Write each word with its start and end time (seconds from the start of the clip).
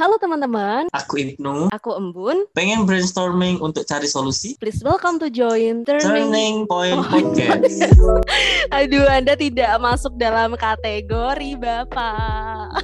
Halo 0.00 0.16
teman-teman, 0.16 0.88
Aku 0.96 1.20
Ibnu, 1.20 1.68
aku 1.68 1.92
Embun. 1.92 2.48
pengen 2.56 2.88
brainstorming 2.88 3.60
untuk 3.60 3.84
cari 3.84 4.08
solusi. 4.08 4.56
Please 4.56 4.80
welcome 4.80 5.20
to 5.20 5.28
join 5.28 5.84
Turning. 5.84 6.00
Turning 6.32 6.54
Point 6.64 6.96
Oh, 6.96 7.04
Podcast. 7.04 7.84
Aduh, 8.80 9.04
Anda 9.04 9.36
tidak 9.36 9.76
masuk 9.76 10.16
dalam 10.16 10.56
kategori 10.56 11.52
Bapak. 11.60 12.80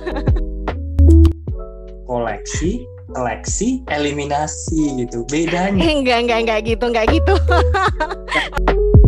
Koleksi, 2.05 2.85
seleksi, 3.09 3.81
eliminasi 3.89 5.01
gitu. 5.01 5.25
Bedanya. 5.33 5.89
Enggak, 5.97 6.21
enggak, 6.21 6.39
enggak 6.45 6.61
gitu, 6.69 6.85
enggak 6.85 7.07
gitu. 7.17 7.33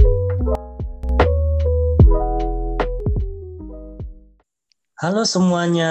Halo 4.98 5.22
semuanya, 5.22 5.86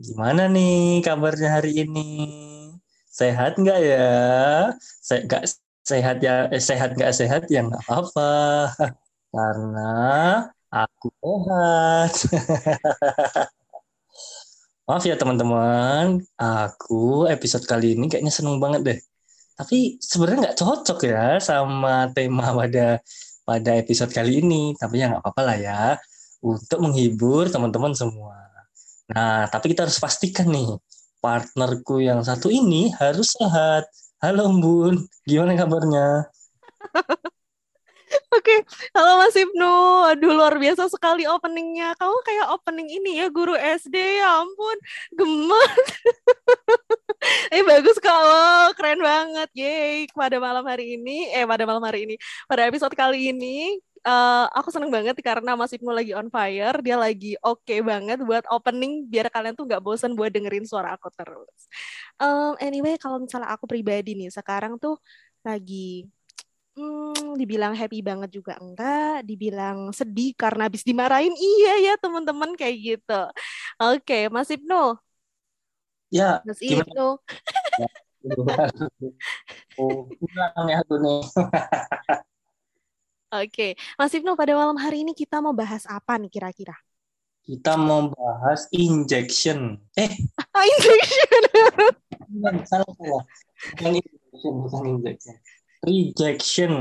gimana 0.00 0.48
nih 0.48 1.04
kabarnya 1.04 1.60
hari 1.60 1.84
ini? 1.84 2.32
Sehat 3.12 3.60
nggak 3.60 3.76
ya? 3.76 4.08
Se 5.04 5.20
nggak 5.28 5.44
sehat 5.84 6.16
ya? 6.24 6.48
Eh, 6.48 6.64
sehat 6.64 6.96
nggak 6.96 7.12
sehat 7.12 7.44
ya 7.52 7.60
nggak 7.60 7.84
apa-apa, 7.84 8.32
karena 9.36 9.92
aku 10.72 11.12
sehat. 11.20 12.12
Maaf 14.88 15.04
ya 15.04 15.20
teman-teman, 15.20 16.24
aku 16.40 17.28
episode 17.28 17.68
kali 17.68 18.00
ini 18.00 18.08
kayaknya 18.08 18.32
seneng 18.32 18.64
banget 18.64 18.80
deh. 18.88 18.98
Tapi 19.60 20.00
sebenarnya 20.00 20.48
nggak 20.48 20.56
cocok 20.56 20.98
ya 21.04 21.36
sama 21.36 22.08
tema 22.16 22.48
pada 22.56 22.96
pada 23.44 23.70
episode 23.76 24.08
kali 24.08 24.40
ini. 24.40 24.72
Tapi 24.80 25.04
ya 25.04 25.12
nggak 25.12 25.20
apa-apa 25.20 25.42
lah 25.44 25.58
ya 25.60 25.80
untuk 26.40 26.78
menghibur 26.80 27.48
teman-teman 27.52 27.92
semua. 27.92 28.36
Nah, 29.12 29.46
tapi 29.52 29.72
kita 29.72 29.84
harus 29.84 30.00
pastikan 30.00 30.48
nih, 30.48 30.80
partnerku 31.20 32.00
yang 32.00 32.24
satu 32.24 32.48
ini 32.48 32.92
harus 32.96 33.36
sehat. 33.36 33.88
Halo 34.20 34.52
Bun, 34.60 35.08
gimana 35.24 35.56
kabarnya? 35.56 36.28
Oke, 38.30 38.66
halo 38.94 39.22
Mas 39.22 39.36
Ibnu. 39.38 39.74
Aduh, 40.14 40.34
luar 40.34 40.58
biasa 40.58 40.90
sekali 40.90 41.26
openingnya. 41.30 41.94
Kamu 41.94 42.16
kayak 42.26 42.46
opening 42.54 42.88
ini 42.90 43.22
ya, 43.22 43.26
guru 43.30 43.54
SD. 43.54 43.94
Ya 44.18 44.42
ampun, 44.42 44.76
gemes. 45.14 45.86
eh, 47.54 47.62
bagus 47.62 47.98
kalau 48.02 48.70
keren 48.74 48.98
banget. 49.02 49.48
Yeay, 49.54 50.10
pada 50.10 50.42
malam 50.42 50.66
hari 50.66 50.98
ini, 50.98 51.30
eh 51.30 51.46
pada 51.46 51.62
malam 51.66 51.82
hari 51.82 52.06
ini, 52.06 52.14
pada 52.50 52.66
episode 52.66 52.94
kali 52.98 53.30
ini, 53.30 53.78
eh, 54.08 54.44
aku 54.58 54.68
seneng 54.74 54.90
banget 54.96 55.14
karena 55.20 55.50
Mas 55.58 55.72
Ibnu 55.76 55.90
lagi 55.92 56.12
on 56.16 56.28
fire. 56.32 56.76
Dia 56.84 56.96
lagi 57.00 57.36
oke 57.44 57.74
banget 57.90 58.18
buat 58.28 58.44
opening, 58.52 59.06
biar 59.12 59.26
kalian 59.34 59.54
tuh 59.58 59.64
nggak 59.68 59.82
bosan 59.84 60.12
buat 60.18 60.30
dengerin 60.34 60.64
suara 60.68 60.96
aku 60.96 61.08
terus. 61.18 61.60
Em, 62.20 62.52
anyway, 62.64 62.94
kalau 63.02 63.18
misalnya 63.24 63.48
aku 63.54 63.64
pribadi 63.70 64.14
nih, 64.18 64.28
sekarang 64.32 64.76
tuh 64.82 64.96
lagi 65.46 66.06
Hmm, 66.78 67.34
dibilang 67.40 67.74
happy 67.76 67.98
banget 68.00 68.30
juga 68.38 68.54
enggak, 68.62 69.26
dibilang 69.28 69.90
sedih 69.92 70.32
karena 70.38 70.70
habis 70.70 70.86
dimarahin. 70.86 71.34
Iya 71.36 71.70
ya, 71.84 71.92
teman-teman 72.00 72.54
kayak 72.56 72.76
gitu. 72.80 73.12
Oke, 73.82 74.30
Mas 74.32 74.48
Ibnu, 74.54 74.96
Ya, 76.10 76.44
Mas? 76.44 76.60
Ibnu. 76.62 77.18
Oh, 79.80 80.06
pulang 80.20 80.66
ya 80.70 80.76
aku 80.84 80.94
nih. 81.04 81.20
Oke, 83.30 83.78
Mas 83.94 84.10
Ibnu 84.10 84.34
pada 84.34 84.58
malam 84.58 84.74
hari 84.74 85.06
ini 85.06 85.14
kita 85.14 85.38
mau 85.38 85.54
bahas 85.54 85.86
apa 85.86 86.18
nih 86.18 86.26
kira-kira? 86.26 86.74
Kita 87.46 87.78
mau 87.78 88.10
bahas 88.10 88.66
injection. 88.74 89.78
Eh, 89.94 90.10
Ah, 90.50 90.66
injection. 90.74 91.42
bukan, 92.26 92.54
salah 92.66 92.90
salah. 92.98 93.22
Bukan 93.78 93.92
injection, 94.02 94.52
bukan 94.66 94.82
injection. 94.98 95.34
Rejection. 95.80 96.72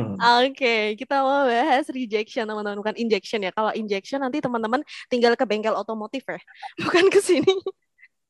Oke, 0.41 0.97
kita 0.97 1.22
mau 1.22 1.45
bahas 1.45 1.86
rejection 1.94 2.44
teman-teman, 2.50 2.81
bukan 2.81 2.96
injection 2.97 3.46
ya. 3.46 3.53
Kalau 3.53 3.72
injection 3.72 4.19
nanti 4.19 4.41
teman-teman 4.41 4.81
tinggal 5.07 5.38
ke 5.38 5.46
bengkel 5.46 5.78
otomotif 5.78 6.25
ya, 6.25 6.41
bukan 6.84 7.13
ke 7.13 7.22
sini. 7.22 7.53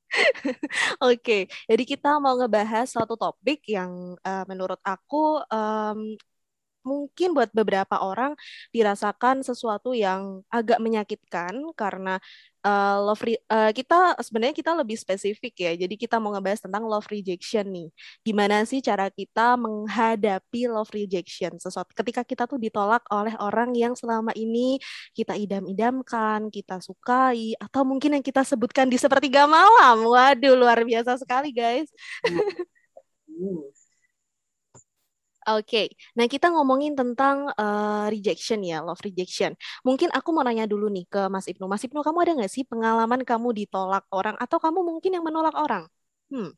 Oke, 1.05 1.47
jadi 1.69 1.83
kita 1.85 2.17
mau 2.19 2.35
ngebahas 2.35 2.89
suatu 2.89 3.15
topik 3.15 3.63
yang 3.69 4.17
eh, 4.21 4.43
menurut 4.49 4.77
aku 4.83 5.39
em, 5.49 6.17
mungkin 6.83 7.35
buat 7.35 7.51
beberapa 7.51 7.99
orang 7.99 8.35
dirasakan 8.71 9.43
sesuatu 9.43 9.91
yang 9.93 10.41
agak 10.51 10.79
menyakitkan 10.79 11.53
karena 11.75 12.17
eh, 12.65 12.97
love 12.99 13.23
re- 13.23 13.43
eh, 13.43 13.71
kita 13.71 14.19
sebenarnya 14.19 14.55
kita 14.55 14.71
lebih 14.75 14.97
spesifik 14.99 15.53
ya. 15.59 15.71
Jadi 15.75 15.95
kita 15.95 16.19
mau 16.19 16.31
ngebahas 16.35 16.63
tentang 16.65 16.83
love 16.87 17.07
rejection 17.11 17.65
nih. 17.71 17.87
Gimana 18.23 18.63
sih 18.67 18.79
cara 18.83 19.07
kita 19.11 19.55
menghadapi 19.59 20.61
love 20.71 20.91
rejection? 20.91 21.55
Sesuatu 21.59 21.91
ketika 21.95 22.21
kita 22.27 22.43
tuh 22.49 22.59
ditolak 22.59 23.03
oleh 23.11 23.35
orang 23.39 23.71
yang 23.75 23.93
selama 23.95 24.31
ini 24.35 24.79
kita 25.15 25.35
idam-idamkan, 25.39 26.51
kita 26.51 26.83
sukai, 26.83 27.55
atau 27.59 27.81
mungkin 27.87 28.19
yang 28.19 28.25
kita 28.25 28.43
sebutkan 28.43 28.87
di 28.91 28.97
sepertiga 28.99 29.47
malam. 29.47 30.03
Waduh, 30.05 30.55
luar 30.59 30.83
biasa 30.83 31.15
sekali 31.19 31.51
guys. 31.55 31.87
Oke, 35.57 35.77
nah 36.17 36.25
kita 36.33 36.47
ngomongin 36.53 36.93
tentang 36.99 37.37
eh, 37.59 38.05
rejection 38.13 38.59
ya, 38.61 38.77
love 38.85 39.01
rejection. 39.07 39.51
Mungkin 39.87 40.09
aku 40.17 40.29
mau 40.35 40.43
nanya 40.45 40.65
dulu 40.69 40.85
nih 40.95 41.05
ke 41.13 41.19
Mas 41.33 41.45
Ibnu. 41.51 41.65
Mas 41.71 41.83
Ibnu, 41.85 41.99
kamu 42.05 42.17
ada 42.23 42.31
nggak 42.37 42.51
sih 42.55 42.63
pengalaman 42.71 43.21
kamu 43.29 43.47
ditolak 43.59 44.03
orang 44.13 44.35
atau 44.43 44.57
kamu 44.63 44.79
mungkin 44.89 45.11
yang 45.15 45.25
menolak 45.27 45.55
orang? 45.57 45.83
Hmm, 46.29 46.49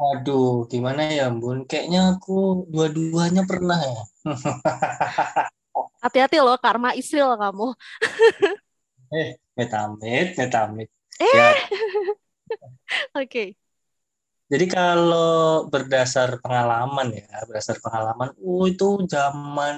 Waduh, 0.00 0.46
gimana 0.72 1.02
ya, 1.18 1.24
Bun? 1.40 1.58
Kayaknya 1.68 2.00
aku 2.12 2.32
dua-duanya 2.72 3.42
pernah 3.50 3.78
ya. 3.90 4.00
hati-hati 6.04 6.36
loh, 6.40 6.56
karma 6.60 6.90
Israel 7.00 7.36
kamu. 7.40 7.66
Eh, 9.20 9.28
metamit, 9.56 10.26
metamit. 10.38 10.88
Eh. 11.20 11.26
Ya, 11.36 11.46
Oke, 13.14 13.56
jadi 14.52 14.64
kalau 14.76 15.66
berdasar 15.72 16.28
pengalaman 16.44 17.08
ya, 17.18 17.26
berdasar 17.48 17.76
pengalaman, 17.84 18.28
oh 18.46 18.64
itu 18.72 18.86
zaman 19.14 19.76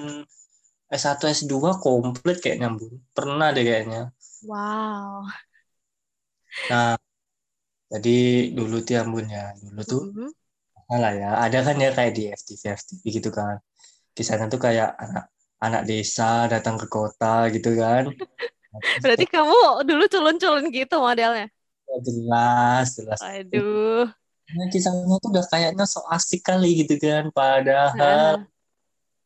S1, 0.93 1.23
S2 1.37 1.71
komplit 1.85 2.37
kayaknya, 2.43 2.69
Bun. 2.77 2.93
Pernah 3.17 3.47
deh 3.55 3.63
kayaknya. 3.69 4.01
wow. 4.41 5.29
Nah, 6.69 6.97
jadi 7.93 8.11
dulu 8.57 8.75
tuh 8.85 8.93
ya, 8.97 9.01
Bun 9.11 9.27
ya. 9.37 9.43
Dulu 9.65 9.81
tuh, 9.91 10.01
Mhm. 10.11 10.31
lah 11.03 11.13
ya, 11.21 11.29
ada 11.45 11.59
kan 11.67 11.75
ya 11.85 11.89
kayak 11.97 12.13
di 12.17 12.23
FTV, 12.39 12.63
FTV 12.79 13.03
gitu 13.17 13.29
kan. 13.39 13.55
Kisahnya 14.17 14.47
tuh 14.53 14.61
kayak 14.67 14.89
anak 15.03 15.25
anak 15.65 15.81
desa 15.89 16.23
datang 16.53 16.75
ke 16.81 16.87
kota 16.95 17.27
gitu 17.55 17.69
kan. 17.81 18.03
Berarti 19.03 19.25
kamu 19.33 19.57
dulu 19.87 20.03
culun-culun 20.13 20.65
gitu 20.75 20.95
modelnya. 21.01 21.45
jelas, 22.05 22.95
jelas. 22.97 23.21
Aduh. 23.27 24.09
Nah, 24.49 24.65
kisahnya 24.73 25.15
tuh 25.21 25.29
udah 25.29 25.45
kayaknya 25.45 25.85
so 25.85 26.01
asik 26.09 26.41
kali 26.41 26.81
gitu 26.85 26.97
kan. 26.97 27.29
Padahal 27.29 27.93
Heeh. 27.95 28.33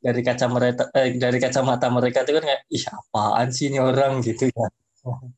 dari 0.03 0.21
kacamata 0.21 0.91
eh, 0.99 1.15
dari 1.15 1.37
kacamata 1.39 1.87
mereka 1.87 2.27
tuh 2.27 2.39
kan 2.39 2.43
kayak 2.43 2.61
ih 2.67 2.83
apaan 2.91 3.47
sih 3.55 3.71
ini 3.71 3.79
orang 3.79 4.19
gitu 4.19 4.51
ya. 4.51 4.67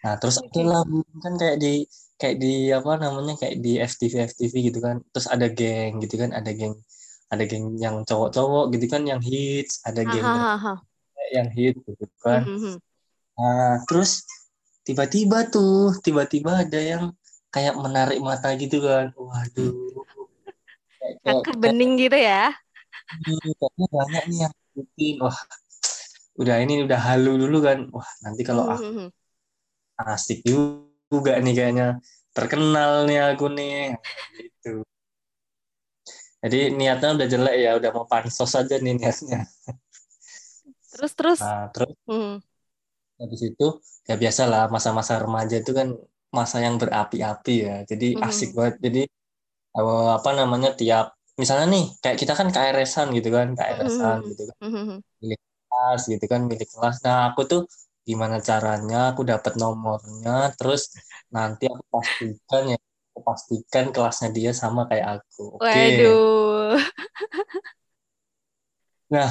Nah, 0.00 0.16
terus 0.16 0.40
Oke. 0.40 0.64
lah 0.64 0.80
kan 1.20 1.36
kayak 1.36 1.60
di 1.60 1.84
kayak 2.16 2.40
di 2.40 2.72
apa 2.72 2.96
namanya 2.96 3.36
kayak 3.36 3.60
di 3.60 3.76
FTV 3.76 4.32
FTV 4.32 4.54
gitu 4.72 4.80
kan. 4.80 5.04
Terus 5.12 5.28
ada 5.28 5.44
geng 5.52 6.00
gitu 6.00 6.16
kan, 6.16 6.32
ada 6.32 6.48
geng 6.56 6.72
ada 7.28 7.44
geng 7.44 7.76
yang 7.76 8.00
cowok-cowok 8.08 8.72
gitu 8.72 8.86
kan 8.88 9.04
yang 9.04 9.20
hits, 9.20 9.84
ada 9.84 10.00
geng 10.02 10.24
Hahaha. 10.24 10.80
yang 11.36 11.52
hits 11.52 11.84
gitu 11.84 12.16
kan. 12.24 12.48
Mhm. 12.48 12.80
Nah, 13.36 13.84
terus 13.84 14.24
tiba-tiba 14.88 15.52
tuh, 15.52 15.92
tiba-tiba 16.00 16.64
ada 16.64 16.80
yang 16.80 17.12
kayak 17.54 17.74
menarik 17.78 18.18
mata 18.22 18.54
gitu 18.56 18.78
kan. 18.82 19.10
Waduh. 19.14 19.74
Kayak, 21.24 21.56
bening 21.56 21.96
gitu 21.96 22.16
ya. 22.16 22.52
kayak- 23.10 23.56
kayaknya 23.58 23.86
banyak 23.88 24.24
nih 24.30 24.38
yang 24.44 24.54
ikutin. 24.76 25.16
Wah, 25.24 25.38
udah 26.40 26.56
ini 26.60 26.74
udah 26.86 27.00
halu 27.00 27.32
dulu 27.40 27.58
kan. 27.64 27.78
Wah, 27.92 28.10
nanti 28.24 28.42
kalau 28.44 28.64
aku 28.68 28.84
Mhm. 28.84 29.08
asik 30.00 30.40
juga 30.44 31.36
nih 31.40 31.54
kayaknya. 31.56 31.88
Terkenal 32.36 33.04
nih 33.08 33.18
aku 33.32 33.46
nih. 33.52 33.96
Gitu. 34.36 34.84
Jadi 36.40 36.58
niatnya 36.72 37.08
udah 37.20 37.26
jelek 37.28 37.56
ya, 37.60 37.70
udah 37.76 37.90
mau 37.92 38.06
pansos 38.08 38.52
aja 38.56 38.76
nih 38.80 38.96
niatnya. 38.96 39.44
Terus 40.90 41.12
terus. 41.16 41.40
Nah, 41.40 41.68
terus 41.72 41.92
Mhm. 42.08 42.40
habis 43.20 43.40
itu 43.44 43.66
ya 44.08 44.16
biasa 44.16 44.42
lah 44.48 44.62
masa-masa 44.72 45.20
remaja 45.20 45.60
itu 45.60 45.76
kan 45.76 45.92
masa 46.38 46.56
yang 46.66 46.76
berapi-api 46.82 47.54
ya 47.68 47.74
jadi 47.90 48.06
Mhm. 48.14 48.22
asik 48.28 48.50
banget 48.58 48.74
jadi 48.86 49.00
eh, 49.78 50.08
apa 50.18 50.30
namanya 50.40 50.70
tiap 50.80 51.06
misalnya 51.40 51.66
nih 51.74 51.84
kayak 52.02 52.18
kita 52.22 52.32
kan 52.40 52.48
KRS-an 52.54 53.08
gitu 53.18 53.28
kan 53.36 53.48
KRS-an 53.58 54.18
Mhm. 54.22 54.30
gitu 54.30 54.42
kan 54.50 54.58
Mhm. 54.60 55.02
milik 55.22 55.40
kelas 55.70 56.00
gitu 56.12 56.24
kan 56.32 56.40
milik 56.50 56.68
kelas 56.74 56.96
nah 57.06 57.18
aku 57.30 57.42
tuh 57.52 57.60
gimana 58.08 58.36
caranya 58.48 58.96
aku 59.12 59.22
dapat 59.32 59.52
nomornya 59.62 60.30
terus 60.58 60.82
nanti 61.36 61.64
aku 61.72 61.84
pastikan 61.94 62.62
ya 62.72 62.78
aku 63.10 63.20
pastikan 63.28 63.86
kelasnya 63.94 64.28
dia 64.38 64.50
sama 64.62 64.80
kayak 64.90 65.08
aku. 65.20 65.42
Oke. 65.58 65.78
Waduh. 65.78 66.78
Nah, 69.14 69.30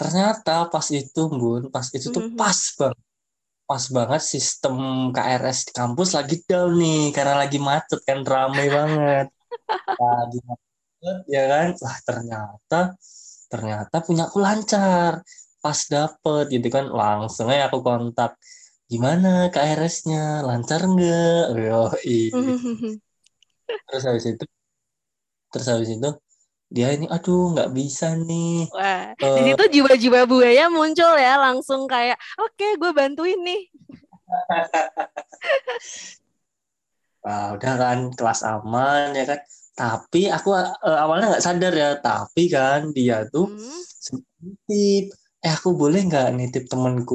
ternyata 0.00 0.52
pas 0.72 0.86
itu, 1.00 1.20
Bun, 1.40 1.62
pas 1.74 1.86
itu 1.96 2.08
tuh 2.16 2.24
Mhm. 2.24 2.36
pas 2.40 2.60
banget. 2.80 3.00
Pas 3.68 3.84
banget 3.96 4.22
sistem 4.22 4.76
KRS 5.14 5.58
di 5.68 5.72
kampus 5.72 6.10
lagi 6.18 6.36
down 6.44 6.76
nih 6.76 7.14
karena 7.16 7.34
lagi 7.42 7.58
macet 7.62 8.00
kan 8.04 8.20
rame 8.26 8.64
banget. 8.68 9.26
Lagi 10.02 10.38
macet 10.48 11.18
ya 11.30 11.42
kan. 11.48 11.66
Wah, 11.82 11.98
ternyata 12.08 12.80
ternyata 13.52 13.96
punya 14.06 14.22
aku 14.28 14.38
lancar. 14.42 15.22
Pas 15.62 15.78
dapet 15.86 16.44
gitu 16.50 16.68
kan 16.74 16.90
langsung 16.90 17.46
aja 17.48 17.70
aku 17.70 17.78
kontak. 17.86 18.34
Gimana 18.90 19.48
KRS-nya? 19.54 20.44
Lancar 20.44 20.84
nggak? 20.84 21.42
Mhm. 21.54 22.98
Terus 23.88 24.04
habis 24.08 24.24
itu 24.24 24.44
terus 25.52 25.68
habis 25.68 25.92
itu 25.92 26.10
dia 26.74 26.88
ini 26.96 27.06
aduh 27.14 27.52
nggak 27.52 27.70
bisa 27.78 28.06
nih 28.28 28.64
Wah, 28.72 29.12
di 29.36 29.40
Eh, 29.40 29.44
situ 29.52 29.64
jiwa-jiwa 29.74 30.20
buaya 30.24 30.64
muncul 30.72 31.12
ya, 31.20 31.36
langsung 31.44 31.84
kayak, 31.92 32.16
oke, 32.40 32.66
gue 32.80 32.90
bantuin 32.96 33.36
nih. 33.44 33.62
Wah, 37.24 37.44
udah 37.54 37.72
kan 37.82 37.98
kelas 38.18 38.40
aman 38.52 39.06
ya 39.18 39.24
kan. 39.30 39.40
Tapi 39.78 40.20
aku 40.36 40.48
eh, 40.88 40.98
awalnya 41.02 41.26
nggak 41.30 41.44
sadar 41.46 41.72
ya. 41.82 41.88
Tapi 42.06 42.42
kan 42.54 42.80
dia 42.96 43.16
tuh 43.32 43.46
Hmm. 43.48 43.80
nitip. 44.44 45.04
Eh 45.44 45.52
aku 45.56 45.68
boleh 45.80 46.00
nggak 46.08 46.26
nitip 46.38 46.64
temanku? 46.72 47.14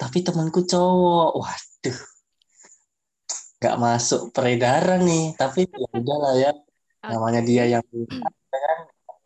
Tapi 0.00 0.18
temanku 0.26 0.60
cowok. 0.72 1.28
Waduh, 1.40 1.98
nggak 3.58 3.76
masuk 3.84 4.20
peredaran 4.34 5.00
nih. 5.08 5.22
Tapi 5.40 5.60
ya 5.82 5.88
udahlah 6.00 6.32
ya. 6.42 6.50
Namanya 7.10 7.40
dia 7.48 7.62
yang 7.74 7.84
ya 7.92 8.28
kan. 8.66 8.78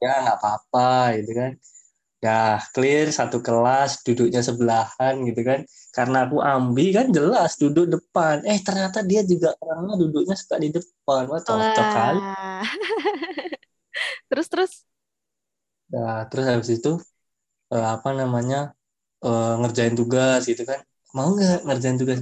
Ya 0.05 0.13
nggak 0.25 0.37
apa-apa 0.41 0.89
gitu 1.21 1.33
kan. 1.41 1.53
Dah 2.25 2.59
clear 2.75 3.07
satu 3.19 3.39
kelas 3.47 3.91
duduknya 4.07 4.41
sebelahan 4.49 5.15
gitu 5.29 5.41
kan. 5.49 5.61
Karena 5.97 6.17
aku 6.27 6.37
ambi 6.53 6.85
kan 6.97 7.07
jelas 7.17 7.53
duduk 7.63 7.87
depan. 7.95 8.37
Eh 8.51 8.59
ternyata 8.67 8.99
dia 9.11 9.21
juga 9.33 9.49
orangnya 9.63 9.95
duduknya 10.03 10.35
suka 10.41 10.57
di 10.65 10.69
depan. 10.77 11.23
Wah 11.33 11.43
cocok 11.49 11.89
kali. 11.97 12.21
Wah. 12.21 12.65
terus 14.31 14.47
terus. 14.49 14.73
Nah, 15.93 16.17
terus 16.31 16.47
habis 16.51 16.71
itu 16.77 16.89
eh, 17.75 17.87
apa 17.97 18.11
namanya 18.21 18.57
eh, 19.27 19.53
ngerjain 19.61 19.95
tugas 20.01 20.41
gitu 20.51 20.63
kan. 20.71 20.81
Mau 21.17 21.29
nggak 21.37 21.59
ngerjain 21.67 21.99
tugas? 22.01 22.19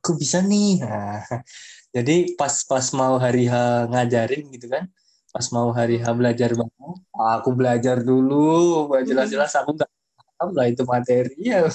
Aku 0.00 0.12
bisa 0.22 0.38
nih. 0.50 0.68
Nah, 0.84 1.22
jadi 1.96 2.12
pas 2.40 2.54
pas 2.70 2.86
mau 3.00 3.14
hari 3.24 3.40
H 3.52 3.54
ngajarin 3.92 4.42
gitu 4.54 4.66
kan. 4.74 4.84
Pas 5.28 5.46
mau 5.52 5.68
hari 5.70 5.98
H 5.98 6.06
belajar 6.10 6.50
banget. 6.52 6.98
Aku 7.38 7.50
belajar 7.52 7.96
dulu. 8.00 8.88
Jelas-jelas 9.02 9.52
aku 9.54 9.76
nggak 9.76 9.90
paham 10.38 10.48
lah 10.54 10.66
itu 10.66 10.82
materi 10.82 11.34
ya. 11.38 11.64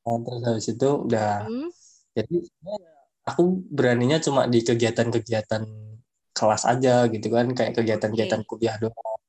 Terus 0.00 0.42
habis 0.42 0.66
itu 0.66 0.88
udah 1.06 1.46
Hmm. 1.46 1.70
jadi 2.16 2.36
aku 3.22 3.62
beraninya 3.70 4.18
cuma 4.18 4.50
di 4.50 4.58
kegiatan-kegiatan 4.60 5.62
kelas 6.34 6.62
aja 6.66 7.06
gitu 7.06 7.30
kan 7.30 7.46
kayak 7.54 7.78
kegiatan-kegiatan 7.78 8.42
kuliah 8.42 8.74
doang 8.80 9.20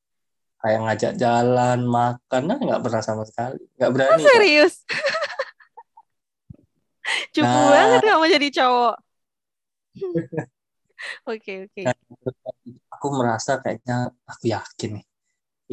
kayak 0.57 0.79
ngajak 0.81 1.13
jalan 1.19 1.85
makan 1.85 2.41
nah 2.49 2.57
nggak 2.57 2.81
pernah 2.81 3.01
sama 3.03 3.23
sekali 3.29 3.61
nggak 3.77 3.89
Oh, 3.89 3.93
berani 3.93 4.17
Kak. 4.17 4.25
serius? 4.33 4.73
Cukup 7.35 7.45
Nah. 7.45 7.69
banget 7.69 8.01
kamu 8.01 8.25
jadi 8.31 8.47
cowok. 8.57 8.95
Oke, 11.25 11.51
oke. 11.65 11.81
Nah, 11.85 11.95
terus 12.21 12.37
aku 12.93 13.07
merasa 13.17 13.51
kayaknya 13.63 13.95
aku 14.29 14.43
yakin 14.55 14.89
nih 15.01 15.05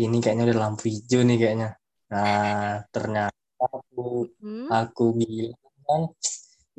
ini 0.04 0.16
kayaknya 0.22 0.44
udah 0.48 0.58
lampu 0.64 0.84
hijau 0.94 1.20
nih 1.26 1.36
kayaknya 1.42 1.70
nah 2.08 2.80
ternyata 2.94 3.64
aku 3.68 4.30
Hmm. 4.40 4.70
aku 4.72 5.04
bilang 5.20 5.58
kan 5.88 6.02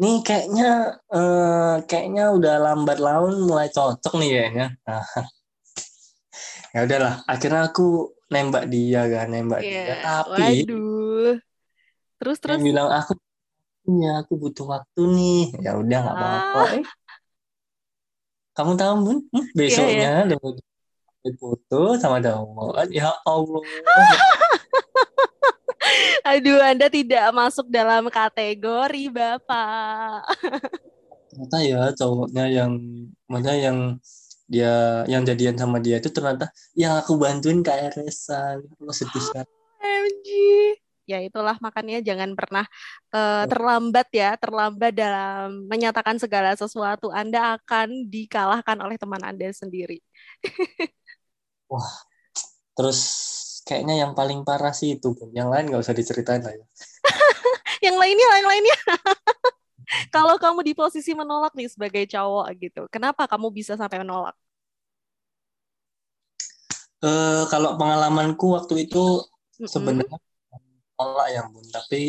nih 0.02 0.16
kayaknya 0.28 0.70
eh, 1.14 1.76
kayaknya 1.90 2.24
udah 2.38 2.56
lambat 2.66 2.98
laun 2.98 3.34
mulai 3.46 3.68
cocok 3.70 4.14
nih 4.18 4.30
kayaknya 4.36 4.66
nah, 4.88 5.04
ya 6.74 6.80
udahlah 6.86 7.14
akhirnya 7.26 7.62
aku 7.70 8.14
nembak 8.34 8.64
dia 8.74 9.02
kan 9.10 9.28
nembak 9.34 9.62
dia 9.66 9.94
Iya. 9.94 9.94
tapi 10.06 10.42
Waduh. 10.66 11.34
Terus 12.20 12.38
dia 12.40 12.58
terus. 12.58 12.62
bilang 12.68 12.88
aku 12.90 13.12
ya 13.90 14.12
aku 14.22 14.34
butuh 14.38 14.66
waktu 14.74 15.02
nih 15.18 15.42
ya 15.66 15.72
udah 15.82 15.98
nggak 16.04 16.18
apa-apa 16.18 16.60
Ah. 16.62 16.74
eh 16.78 16.86
kamu 18.60 18.76
tahu 18.76 18.94
bun 19.00 19.18
Hmm, 19.32 19.48
besoknya 19.56 20.28
dapat 20.28 20.60
foto 21.40 21.96
sama 21.96 22.20
cowok 22.20 22.92
ya 22.92 23.16
Allah. 23.24 23.64
Aduh, 26.36 26.60
Anda 26.60 26.92
tidak 26.92 27.32
masuk 27.32 27.72
dalam 27.72 28.12
kategori 28.12 29.04
Bapak. 29.10 30.28
ternyata 31.30 31.58
ya 31.64 31.82
cowoknya 31.96 32.46
yang 32.52 32.72
maksudnya 33.30 33.56
yang 33.56 33.78
dia 34.50 35.06
yang 35.06 35.22
jadian 35.24 35.56
sama 35.56 35.78
dia 35.80 36.02
itu 36.02 36.10
ternyata 36.10 36.50
yang 36.74 36.98
aku 36.98 37.22
bantuin 37.22 37.62
KRS-an 37.62 38.66
aku 38.66 38.92
sedih 38.92 39.24
sekali 39.24 39.50
MG. 39.80 40.28
Ya 41.10 41.18
itulah 41.26 41.58
makanya 41.58 42.06
jangan 42.06 42.38
pernah 42.38 42.66
eh, 43.10 43.44
terlambat 43.50 44.08
ya, 44.14 44.38
terlambat 44.38 44.94
dalam 44.94 45.66
menyatakan 45.66 46.22
segala 46.22 46.54
sesuatu. 46.54 47.10
Anda 47.10 47.58
akan 47.58 48.06
dikalahkan 48.14 48.78
oleh 48.86 49.02
teman 49.02 49.22
Anda 49.26 49.50
sendiri. 49.50 49.98
terus 52.78 53.00
kayaknya 53.62 54.02
yang 54.02 54.18
paling 54.18 54.42
parah 54.42 54.74
sih 54.74 54.98
itu 54.98 55.14
yang 55.38 55.54
lain 55.54 55.70
nggak 55.70 55.86
usah 55.86 55.94
diceritain 55.94 56.42
lah 56.42 56.58
ya 56.58 56.66
Yang 57.86 57.96
lainnya, 57.96 58.28
yang 58.44 58.50
lainnya. 58.50 58.78
Kalau 60.16 60.36
kamu 60.38 60.60
di 60.68 60.74
posisi 60.76 61.16
menolak 61.16 61.56
nih 61.56 61.72
sebagai 61.72 62.04
cowok 62.06 62.48
gitu, 62.62 62.82
kenapa 62.94 63.26
kamu 63.26 63.50
bisa 63.50 63.74
sampai 63.74 64.04
menolak? 64.04 64.36
Eh, 67.00 67.44
kalau 67.48 67.80
pengalamanku 67.80 68.60
waktu 68.60 68.86
itu 68.86 69.24
sebenarnya 69.64 70.20
tolak 71.00 71.28
ya 71.36 71.42
bun 71.54 71.66
tapi 71.76 72.02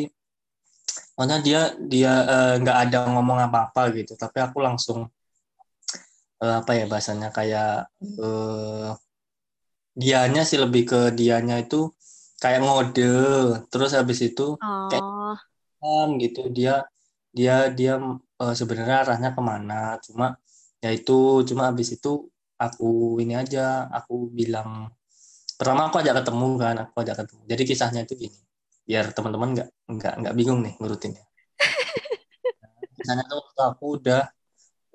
maksudnya 1.17 1.39
dia 1.47 1.61
dia 1.93 2.13
eh, 2.35 2.53
nggak 2.63 2.79
ada 2.89 2.99
ngomong 3.15 3.39
apa-apa 3.47 3.83
gitu. 3.99 4.13
Tapi 4.23 4.39
aku 4.47 4.59
langsung 4.67 4.99
eh, 6.43 6.55
apa 6.61 6.73
ya 6.79 6.85
bahasanya 6.91 7.29
kayak 7.37 7.69
eh, 8.25 8.89
dianya 10.03 10.43
sih 10.49 10.59
lebih 10.65 10.83
ke 10.91 10.99
dianya 11.19 11.55
itu 11.65 11.77
kayak 12.43 12.61
ngode. 12.65 13.03
Terus 13.71 13.91
habis 13.99 14.19
itu 14.29 14.43
kayak 14.89 15.05
Oh, 15.05 15.37
kan 15.83 16.09
gitu. 16.23 16.41
Dia 16.59 16.73
dia 17.39 17.55
dia 17.79 17.93
eh, 18.43 18.55
sebenarnya 18.61 18.97
arahnya 19.05 19.31
ke 19.37 19.43
mana. 19.51 19.75
Cuma 20.07 20.27
ya 20.85 20.91
itu. 20.99 21.13
Cuma 21.49 21.63
habis 21.71 21.89
itu 21.97 22.11
aku 22.65 22.87
ini 23.23 23.35
aja. 23.43 23.61
Aku 23.99 24.15
bilang 24.39 24.71
pertama 25.59 25.83
aku 25.89 25.97
ajak 26.03 26.17
ketemu 26.25 26.49
kan. 26.63 26.75
Aku 26.85 26.97
ajak 27.05 27.17
ketemu. 27.25 27.43
Jadi 27.53 27.63
kisahnya 27.71 28.03
itu 28.07 28.15
gini 28.25 28.39
biar 28.91 29.15
teman-teman 29.15 29.55
nggak 29.55 29.69
nggak 29.87 30.15
nggak 30.19 30.35
bingung 30.35 30.67
nih 30.67 30.75
ngurutinnya. 30.83 31.23
Kisahnya 32.99 33.23
tuh 33.31 33.39
waktu 33.39 33.61
aku 33.63 33.85
udah 34.03 34.23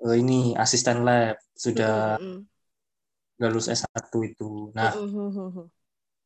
eh, 0.04 0.16
ini 0.20 0.52
asisten 0.52 1.00
lab. 1.00 1.40
Sudah 1.56 2.20
lulus 3.40 3.72
S1 3.72 4.12
itu. 4.28 4.68
Nah 4.76 4.92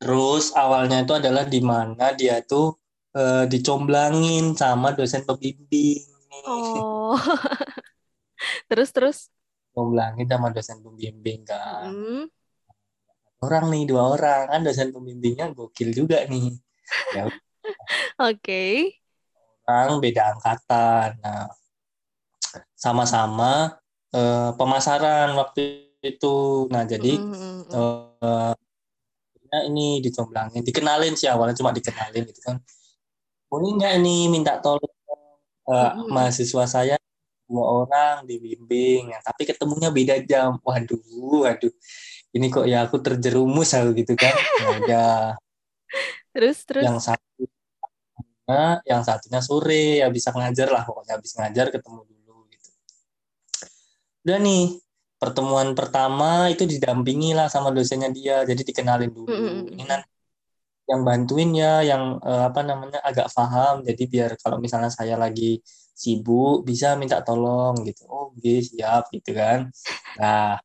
terus 0.02 0.50
awalnya 0.58 1.06
itu 1.06 1.14
adalah 1.14 1.46
di 1.46 1.62
mana 1.62 2.10
dia 2.18 2.42
tuh 2.42 2.74
eh, 3.14 3.46
dicomblangin 3.46 4.58
sama 4.58 4.90
dosen 4.90 5.22
pembimbing. 5.22 6.02
Oh, 6.50 7.14
terus 8.70 8.90
terus. 8.90 9.18
comblangin 9.70 10.26
sama 10.26 10.50
dosen 10.50 10.82
pembimbing 10.82 11.46
kan. 11.46 11.94
Mm. 11.94 12.26
orang 13.46 13.70
nih 13.70 13.86
dua 13.86 14.18
orang. 14.18 14.50
Kan 14.50 14.66
dosen 14.66 14.90
pembimbingnya 14.90 15.54
gokil 15.54 15.94
juga 15.94 16.26
nih. 16.26 16.58
Ya 17.14 17.30
Oke. 18.18 18.92
orang 19.68 20.00
beda 20.04 20.22
angkatan. 20.36 21.08
Nah 21.24 21.48
sama-sama 22.74 23.78
eh, 24.14 24.50
pemasaran 24.58 25.28
waktu 25.38 25.60
itu. 26.02 26.66
Nah 26.72 26.82
jadi 26.88 27.08
Mm-mm. 27.10 27.66
eh, 27.74 28.52
ya 29.50 29.58
ini 29.68 29.98
dicomblangin 30.04 30.62
dikenalin 30.68 31.14
sih 31.18 31.28
awalnya 31.32 31.56
cuma 31.58 31.70
dikenalin 31.74 32.22
gitu 32.30 32.40
kan. 32.46 32.56
Boleh 33.50 33.70
nggak 33.78 33.92
ini 34.02 34.30
minta 34.34 34.58
tolong 34.64 34.94
eh, 35.72 35.90
Mm-mm. 35.94 36.10
mahasiswa 36.12 36.64
saya? 36.68 36.96
Dua 37.50 37.64
orang 37.84 38.16
dibimbing. 38.30 39.12
Ya, 39.14 39.20
tapi 39.26 39.42
ketemunya 39.50 39.90
beda 39.94 40.16
jam. 40.30 40.58
Waduh 40.66 41.00
waduh. 41.46 41.72
Ini 42.36 42.46
kok 42.54 42.66
ya 42.70 42.86
aku 42.86 42.98
terjerumus 43.04 43.70
aku 43.78 43.90
gitu 44.00 44.14
kan. 44.18 44.36
Ya 44.60 44.68
udah 44.80 45.10
Terus 46.32 46.64
terus. 46.64 46.92
yang 46.92 46.96
satu 47.02 47.44
nah, 48.50 48.82
yang 48.82 49.02
satunya 49.06 49.38
sore 49.38 50.02
ya 50.02 50.10
bisa 50.10 50.34
ngajar 50.34 50.68
lah 50.74 50.82
pokoknya 50.82 51.12
habis 51.16 51.32
ngajar 51.38 51.66
ketemu 51.70 52.00
dulu 52.02 52.36
gitu. 52.50 52.70
Udah 54.26 54.38
nih 54.42 54.64
pertemuan 55.20 55.68
pertama 55.78 56.48
itu 56.50 56.64
didampingi 56.64 57.36
lah 57.36 57.46
sama 57.46 57.70
dosennya 57.70 58.10
dia 58.10 58.42
jadi 58.42 58.62
dikenalin 58.64 59.12
dulu. 59.12 59.28
Mm-mm. 59.30 59.76
ini 59.76 59.84
nanti 59.84 60.08
yang 60.90 61.06
bantuin 61.06 61.50
ya 61.54 61.86
yang 61.86 62.18
eh, 62.18 62.44
apa 62.50 62.60
namanya 62.66 62.98
agak 63.06 63.30
paham. 63.30 63.86
Jadi 63.86 64.02
biar 64.10 64.30
kalau 64.42 64.58
misalnya 64.58 64.90
saya 64.90 65.14
lagi 65.14 65.62
sibuk 65.94 66.66
bisa 66.66 66.98
minta 66.98 67.22
tolong 67.22 67.78
gitu. 67.86 68.08
Oh 68.10 68.34
oke 68.34 68.54
siap 68.64 69.12
gitu 69.14 69.30
kan. 69.36 69.70
Nah 70.18 70.58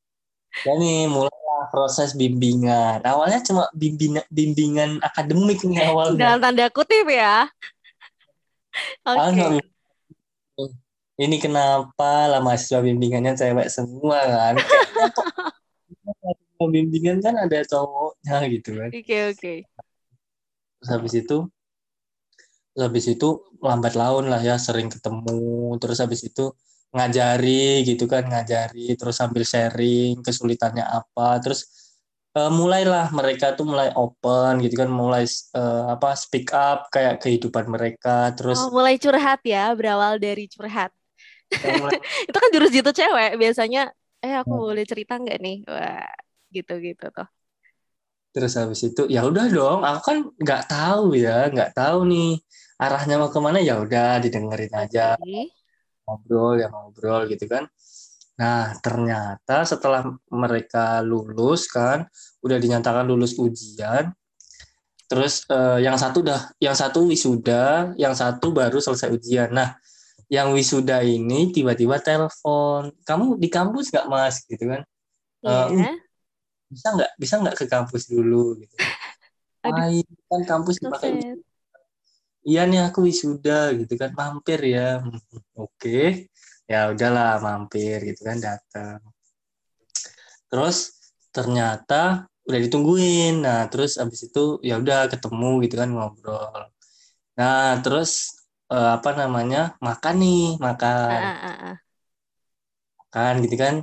dan 0.63 0.75
nih 0.79 1.05
mulailah 1.11 1.67
proses 1.69 2.15
bimbingan. 2.15 3.03
Awalnya 3.03 3.43
cuma 3.43 3.67
bimbingan 3.75 4.25
bimbingan 4.31 4.91
akademik 5.03 5.61
nih 5.67 5.91
awalnya. 5.91 6.17
Dalam 6.17 6.39
tanda 6.41 6.65
kutip 6.71 7.05
ya. 7.11 7.45
Oke. 9.09 9.17
Awalnya 9.17 9.61
ini 11.15 11.39
kenapa 11.39 12.27
lah 12.27 12.43
mahasiswa 12.43 12.83
bimbingannya 12.83 13.39
cewek 13.39 13.71
semua 13.71 14.19
kan? 14.27 14.55
Bimbingan 16.55 17.19
kan 17.19 17.35
ada 17.35 17.63
cowoknya 17.67 18.37
gitu 18.51 18.69
kan? 18.79 18.89
Oke 18.91 19.17
oke. 19.31 19.53
terus 20.75 20.89
habis 20.91 21.13
itu 21.17 21.37
terus 22.75 22.83
habis 22.83 23.05
itu 23.07 23.29
lambat 23.63 23.95
laun 23.95 24.27
lah 24.27 24.43
ya 24.43 24.59
sering 24.59 24.91
ketemu. 24.91 25.75
Terus 25.79 25.97
habis 26.03 26.21
itu 26.27 26.51
ngajari 26.95 27.83
gitu 27.83 28.07
kan 28.07 28.27
ngajari 28.27 28.95
terus 28.95 29.19
sambil 29.19 29.43
sharing 29.47 30.19
kesulitannya 30.19 30.83
apa. 30.83 31.39
Terus 31.43 31.84
eh, 32.37 32.51
mulailah 32.59 33.05
mereka 33.17 33.45
tuh 33.57 33.65
mulai 33.71 33.89
open 34.01 34.51
gitu 34.63 34.75
kan 34.81 34.89
mulai 35.01 35.23
eh, 35.59 35.83
apa 35.95 36.07
speak 36.23 36.47
up 36.67 36.79
kayak 36.93 37.13
kehidupan 37.23 37.65
mereka 37.75 38.09
terus 38.37 38.59
Oh, 38.59 38.65
mulai 38.75 38.95
curhat 39.03 39.39
ya, 39.53 39.59
berawal 39.77 40.13
dari 40.25 40.43
curhat. 40.53 40.91
eh, 41.63 41.71
mulai 41.73 41.95
Itu 42.29 42.37
kan 42.43 42.49
jurus 42.55 42.71
jitu 42.75 42.91
cewek 42.99 43.29
biasanya. 43.41 43.79
Eh 44.25 44.33
aku 44.41 44.53
Hmm. 44.53 44.65
boleh 44.65 44.83
cerita 44.91 45.13
nggak 45.21 45.37
nih? 45.45 45.55
Wah, 45.71 46.05
gitu-gitu 46.55 47.05
tuh. 47.15 47.27
Terus 48.35 48.53
habis 48.59 48.81
itu 48.89 49.01
ya 49.15 49.21
udah 49.29 49.45
dong, 49.57 49.79
aku 49.89 50.01
kan 50.09 50.17
nggak 50.43 50.61
tahu 50.71 51.05
ya, 51.25 51.31
nggak 51.53 51.69
tahu 51.77 51.97
nih 52.11 52.27
arahnya 52.83 53.15
mau 53.21 53.31
ke 53.35 53.39
mana 53.45 53.59
ya 53.67 53.73
udah 53.83 54.07
didengerin 54.23 54.73
aja 54.83 55.01
Oke. 55.03 55.53
ngobrol 56.05 56.53
ya 56.61 56.67
ngobrol 56.73 57.21
gitu 57.31 57.45
kan. 57.53 57.63
Nah 58.35 58.75
ternyata 58.83 59.63
setelah 59.63 60.03
mereka 60.27 60.99
lulus 60.99 61.71
kan, 61.71 62.03
udah 62.43 62.57
dinyatakan 62.59 63.07
lulus 63.07 63.39
ujian, 63.39 64.11
terus 65.07 65.47
eh, 65.47 65.79
yang 65.83 65.95
satu 65.95 66.19
udah, 66.19 66.51
yang 66.59 66.75
satu 66.75 67.07
wisuda, 67.07 67.95
yang 67.95 68.11
satu 68.11 68.51
baru 68.51 68.83
selesai 68.83 69.11
ujian. 69.15 69.49
Nah 69.55 69.79
yang 70.27 70.51
wisuda 70.51 71.05
ini 71.05 71.53
tiba-tiba 71.53 72.01
telepon, 72.01 72.91
kamu 73.05 73.37
di 73.39 73.47
kampus 73.47 73.93
nggak 73.93 74.07
mas 74.09 74.43
gitu 74.43 74.65
kan? 74.67 74.81
Eh, 75.45 75.67
Iya. 75.71 75.91
bisa 76.65 76.87
nggak 76.97 77.11
bisa 77.21 77.33
nggak 77.39 77.55
ke 77.55 77.65
kampus 77.69 78.09
dulu 78.09 78.57
gitu. 78.59 78.75
Main 79.65 80.05
kan 80.29 80.41
kampus 80.45 80.77
dipakai 80.77 81.41
iya 82.45 82.69
nih 82.69 82.85
aku 82.85 83.09
wisuda 83.09 83.73
gitu 83.73 83.93
kan 83.97 84.13
mampir 84.13 84.61
ya 84.61 85.01
oke 85.57 86.29
ya 86.65 86.89
udahlah 86.93 87.37
mampir 87.45 88.01
gitu 88.09 88.21
kan 88.25 88.37
datang 88.41 88.99
terus 90.49 90.77
ternyata 91.35 92.31
udah 92.45 92.59
ditungguin. 92.61 93.41
Nah 93.41 93.67
terus 93.67 93.97
abis 93.99 94.29
itu 94.31 94.61
ya 94.61 94.79
udah 94.79 95.09
ketemu 95.11 95.65
gitu 95.65 95.75
kan 95.81 95.89
ngobrol. 95.91 96.71
Nah 97.35 97.81
terus 97.83 98.39
eh, 98.71 98.89
apa 98.97 99.09
namanya 99.17 99.75
makan 99.81 100.15
nih 100.21 100.43
makan. 100.61 101.19
Makan 103.01 103.33
gitu 103.43 103.55
kan. 103.57 103.75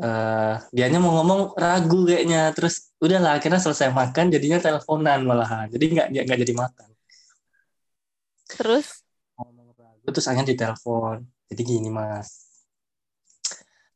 Eh 0.00 0.54
dianya 0.74 0.98
mau 1.02 1.12
ngomong 1.20 1.58
ragu 1.58 2.06
kayaknya. 2.08 2.54
Terus 2.56 2.94
udahlah 3.02 3.36
akhirnya 3.36 3.60
selesai 3.60 3.90
makan 3.92 4.32
jadinya 4.32 4.58
teleponan 4.62 5.20
malahan. 5.26 5.66
Jadi 5.68 5.84
nggak 5.92 6.06
nggak 6.24 6.40
jadi 6.46 6.54
makan. 6.56 6.88
Terus, 8.44 9.02
ngomong 9.34 9.74
ragu 9.74 10.06
terus 10.14 10.26
akhirnya 10.30 10.54
ditelepon 10.54 11.33
jadi 11.54 11.62
gini 11.62 11.90
mas. 11.94 12.50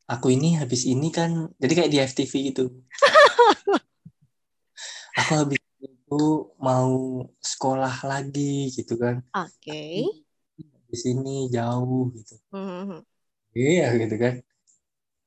Aku 0.07 0.31
ini 0.31 0.55
habis 0.57 0.87
ini 0.87 1.11
kan 1.11 1.51
jadi 1.59 1.73
kayak 1.75 1.91
di 1.91 1.99
FTV 1.99 2.33
gitu. 2.55 2.63
Aku 5.19 5.31
habis 5.35 5.59
itu 5.83 6.23
mau 6.57 7.21
sekolah 7.43 8.07
lagi 8.07 8.71
gitu 8.71 8.95
kan. 8.95 9.19
Oke. 9.35 10.07
di 10.89 10.97
sini 10.97 11.45
jauh 11.53 12.09
gitu. 12.17 12.33
Mhm. 12.49 13.05
iya 13.53 13.93
gitu 14.01 14.15
kan. 14.17 14.35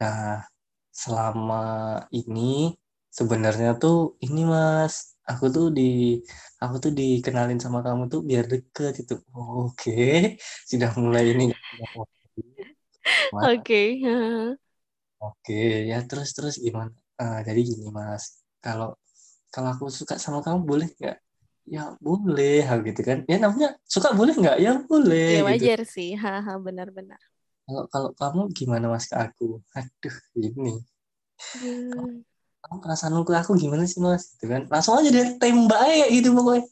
Nah 0.03 0.43
selama 0.91 1.63
ini 2.11 2.75
sebenarnya 3.19 3.79
tuh 3.79 4.19
ini 4.27 4.43
mas 4.43 5.15
aku 5.31 5.45
tuh 5.55 5.67
di 5.79 6.19
aku 6.63 6.77
tuh 6.85 6.93
dikenalin 6.99 7.61
sama 7.63 7.79
kamu 7.87 8.03
tuh 8.13 8.21
biar 8.29 8.45
deket 8.53 8.93
itu 9.03 9.15
Oh, 9.37 9.71
oke 9.71 9.93
sudah 10.71 10.91
mulai 10.99 11.25
ini 11.33 11.45
Oke. 13.43 13.81
Oke, 15.25 15.55
ya 15.91 15.97
terus 16.09 16.29
terus 16.37 16.55
gimana? 16.65 16.93
Eh, 17.23 17.39
jadi 17.47 17.61
gini 17.69 17.87
Mas, 17.99 18.25
kalau 18.65 18.89
kalau 19.55 19.69
aku 19.75 19.87
suka 19.99 20.15
sama 20.25 20.39
kamu 20.47 20.61
boleh 20.71 20.89
nggak? 20.99 21.17
Ya 21.75 21.83
boleh, 22.07 22.55
hal 22.69 22.79
gitu 22.89 23.01
kan? 23.09 23.19
Ya 23.31 23.37
namanya 23.45 23.69
suka 23.95 24.09
boleh 24.19 24.35
nggak? 24.41 24.57
Ya 24.65 24.71
boleh 24.91 25.31
Ya 25.33 25.39
gitu. 25.51 25.67
wajar 25.69 25.79
sih. 25.95 26.09
Haha, 26.23 26.53
benar-benar. 26.67 27.21
Kalau 27.67 27.85
kalau 27.93 28.11
kamu 28.21 28.41
gimana 28.59 28.87
Mas 28.93 29.07
ke 29.11 29.17
aku? 29.25 29.47
Aduh, 29.79 30.17
ini 30.59 30.73
Hmm. 31.55 32.23
kamu 32.65 32.77
perasaanmu 32.85 33.23
ke 33.29 33.33
aku 33.43 33.53
gimana 33.63 33.85
sih 33.91 33.99
Mas? 34.07 34.23
Gitu 34.39 34.45
kan? 34.53 34.63
Langsung 34.73 34.95
aja 34.99 35.09
deh 35.17 35.27
tembak 35.41 35.81
aja 35.87 36.07
gitu 36.17 36.29
pokoknya. 36.37 36.65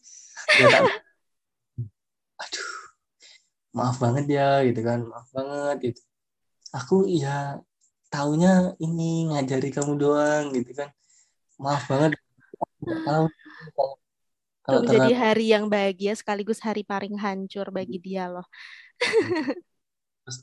Ya, 0.61 0.69
maaf 3.71 3.97
banget 4.03 4.27
ya 4.27 4.63
gitu 4.67 4.81
kan, 4.83 5.01
maaf 5.07 5.29
banget 5.31 5.77
gitu. 5.91 6.01
Aku 6.75 7.07
ya 7.07 7.59
taunya 8.11 8.75
ini 8.83 9.31
ngajari 9.31 9.69
kamu 9.71 9.93
doang 9.99 10.45
gitu 10.55 10.73
kan. 10.75 10.91
Maaf 11.61 11.87
banget, 11.91 12.19
kalau 13.05 13.31
kalau 14.61 14.81
ternyata 14.87 15.19
hari 15.19 15.51
yang 15.51 15.67
bahagia 15.67 16.15
sekaligus 16.15 16.63
hari 16.63 16.87
paling 16.87 17.19
hancur 17.19 17.67
bagi 17.75 17.99
dia 17.99 18.31
loh. 18.31 18.47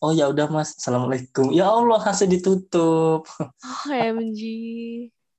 oh 0.04 0.12
ya 0.12 0.28
udah 0.28 0.52
Mas, 0.52 0.76
assalamualaikum. 0.76 1.56
Ya 1.56 1.72
Allah 1.72 2.02
langsung 2.02 2.28
ditutup. 2.28 3.24
OMG. 3.88 4.42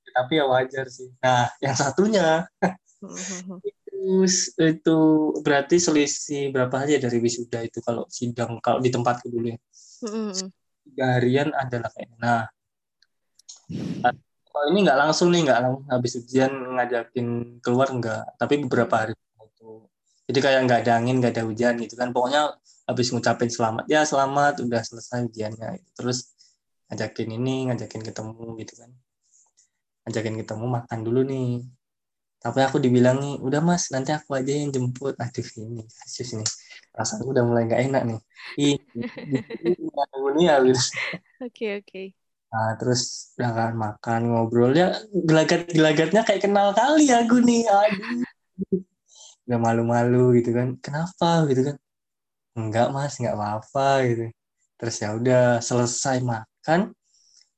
Tapi 0.09 0.33
ya 0.41 0.45
wajar 0.49 0.87
sih. 0.89 1.13
Nah, 1.21 1.53
yang 1.61 1.77
satunya 1.77 2.49
Mhm. 2.99 3.63
Terus 3.63 3.78
itu 4.59 4.99
berarti 5.43 5.77
selisih 5.83 6.55
berapa 6.55 6.75
hari 6.85 6.97
ya 6.97 7.01
dari 7.03 7.19
wisuda 7.19 7.67
itu 7.67 7.83
kalau 7.83 8.07
sidang 8.07 8.63
kalau 8.63 8.79
di 8.79 8.91
tempatku 8.91 9.27
dulu 9.31 9.55
ya 9.55 9.59
Mhm. 9.99 10.55
tiga 10.87 11.07
harian 11.19 11.49
adalah 11.53 11.91
kayaknya. 11.93 12.17
Nah 12.23 12.43
kalau 14.49 14.67
ini 14.73 14.79
nggak 14.87 14.99
langsung 14.99 15.29
nih 15.31 15.41
nggak 15.47 15.59
langsung 15.61 15.85
habis 15.87 16.13
ujian 16.19 16.51
ngajakin 16.51 17.27
keluar 17.63 17.89
nggak, 17.93 18.41
tapi 18.41 18.55
beberapa 18.65 18.95
hari 19.07 19.15
itu. 19.45 19.87
Jadi 20.29 20.39
kayak 20.43 20.61
nggak 20.67 20.81
ada 20.87 20.93
angin 20.99 21.21
nggak 21.21 21.33
ada 21.37 21.45
hujan 21.47 21.75
gitu 21.79 21.95
kan. 21.95 22.11
Pokoknya 22.11 22.57
habis 22.89 23.13
ngucapin 23.13 23.51
selamat 23.53 23.85
ya 23.87 24.03
selamat 24.03 24.65
udah 24.65 24.83
selesai 24.83 25.29
ujiannya. 25.29 25.79
Terus 25.95 26.33
ngajakin 26.89 27.29
ini 27.39 27.55
ngajakin 27.71 28.03
ketemu 28.03 28.47
gitu 28.65 28.75
kan. 28.81 28.91
Ngajakin 30.09 30.35
ketemu 30.41 30.65
makan 30.67 30.99
dulu 31.05 31.21
nih. 31.23 31.51
Tapi 32.39 32.59
aku 32.63 32.79
dibilang 32.79 33.19
nih, 33.19 33.35
udah 33.43 33.61
mas, 33.61 33.91
nanti 33.91 34.15
aku 34.15 34.39
aja 34.39 34.53
yang 34.55 34.71
jemput. 34.71 35.19
Aduh 35.19 35.49
ini, 35.59 35.83
kasus 35.91 36.39
ini. 36.39 36.47
Perasaanku 36.95 37.29
udah 37.35 37.45
mulai 37.45 37.63
nggak 37.67 37.83
enak 37.91 38.03
nih. 38.07 38.19
Ih, 38.63 38.77
ini 39.67 40.43
ya. 40.49 40.57
Oke, 41.43 41.67
oke. 41.83 42.03
Nah, 42.49 42.71
terus 42.81 43.35
udah 43.37 43.51
kan 43.53 43.73
makan, 43.77 44.21
ngobrolnya, 44.33 45.03
gelagat-gelagatnya 45.13 46.23
kayak 46.25 46.43
kenal 46.47 46.73
kali 46.73 47.11
aku 47.11 47.43
nih. 47.43 47.67
Aduh. 47.67 48.23
Udah 49.45 49.59
malu-malu 49.59 50.39
gitu 50.39 50.55
kan. 50.55 50.79
Kenapa 50.79 51.45
gitu 51.51 51.75
kan. 51.75 51.77
Enggak 52.59 52.89
mas, 52.95 53.19
nggak 53.19 53.35
apa-apa 53.35 53.89
gitu. 54.07 54.25
Terus 54.79 54.95
ya 55.03 55.09
udah 55.19 55.43
selesai 55.59 56.23
makan, 56.23 56.95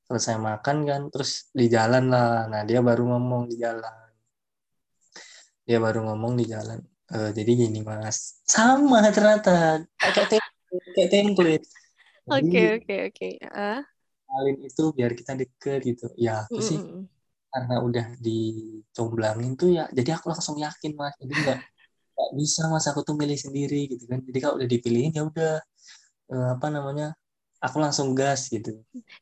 selesai 0.08 0.36
makan 0.40 0.76
kan, 0.88 1.00
terus 1.12 1.52
di 1.52 1.68
jalan 1.68 2.08
lah. 2.08 2.48
Nah 2.48 2.64
dia 2.64 2.80
baru 2.80 3.04
ngomong 3.12 3.52
di 3.52 3.60
jalan. 3.60 3.99
Dia 5.70 5.78
baru 5.78 5.98
ngomong 6.10 6.34
di 6.40 6.44
jalan. 6.50 6.82
"Eh, 7.14 7.30
jadi 7.38 7.50
gini 7.62 7.80
mas, 7.86 8.42
sama 8.42 8.98
ternyata 9.14 9.78
kayak 10.02 10.26
template, 10.26 10.90
kayak 10.98 11.10
template. 11.14 11.66
Oke, 12.26 12.60
oke, 12.78 12.94
oke. 13.10 13.28
Ah. 13.54 13.82
kenalin 14.26 14.56
itu 14.66 14.82
biar 14.96 15.12
kita 15.18 15.32
deket 15.38 15.80
gitu. 15.90 16.06
Ya 16.18 16.46
aku 16.46 16.60
sih 16.62 16.78
karena 17.50 17.76
udah 17.82 18.06
dicomblangin 18.22 19.52
tuh 19.60 19.70
ya, 19.78 19.84
jadi 19.90 20.10
aku 20.18 20.26
langsung 20.34 20.56
yakin 20.58 20.92
mas. 20.98 21.14
Jadi 21.22 21.32
nggak 21.42 21.58
nggak 22.14 22.30
bisa 22.40 22.62
mas 22.72 22.86
aku 22.90 23.00
tuh 23.08 23.14
milih 23.18 23.38
sendiri 23.38 23.80
gitu 23.92 24.04
kan. 24.10 24.20
Jadi 24.26 24.38
kalau 24.42 24.54
udah 24.58 24.68
dipilihin 24.70 25.12
ya 25.18 25.22
udah 25.30 25.52
eh, 26.34 26.48
apa 26.56 26.66
namanya 26.74 27.06
aku 27.62 27.76
langsung 27.84 28.14
gas 28.18 28.50
gitu. 28.54 28.70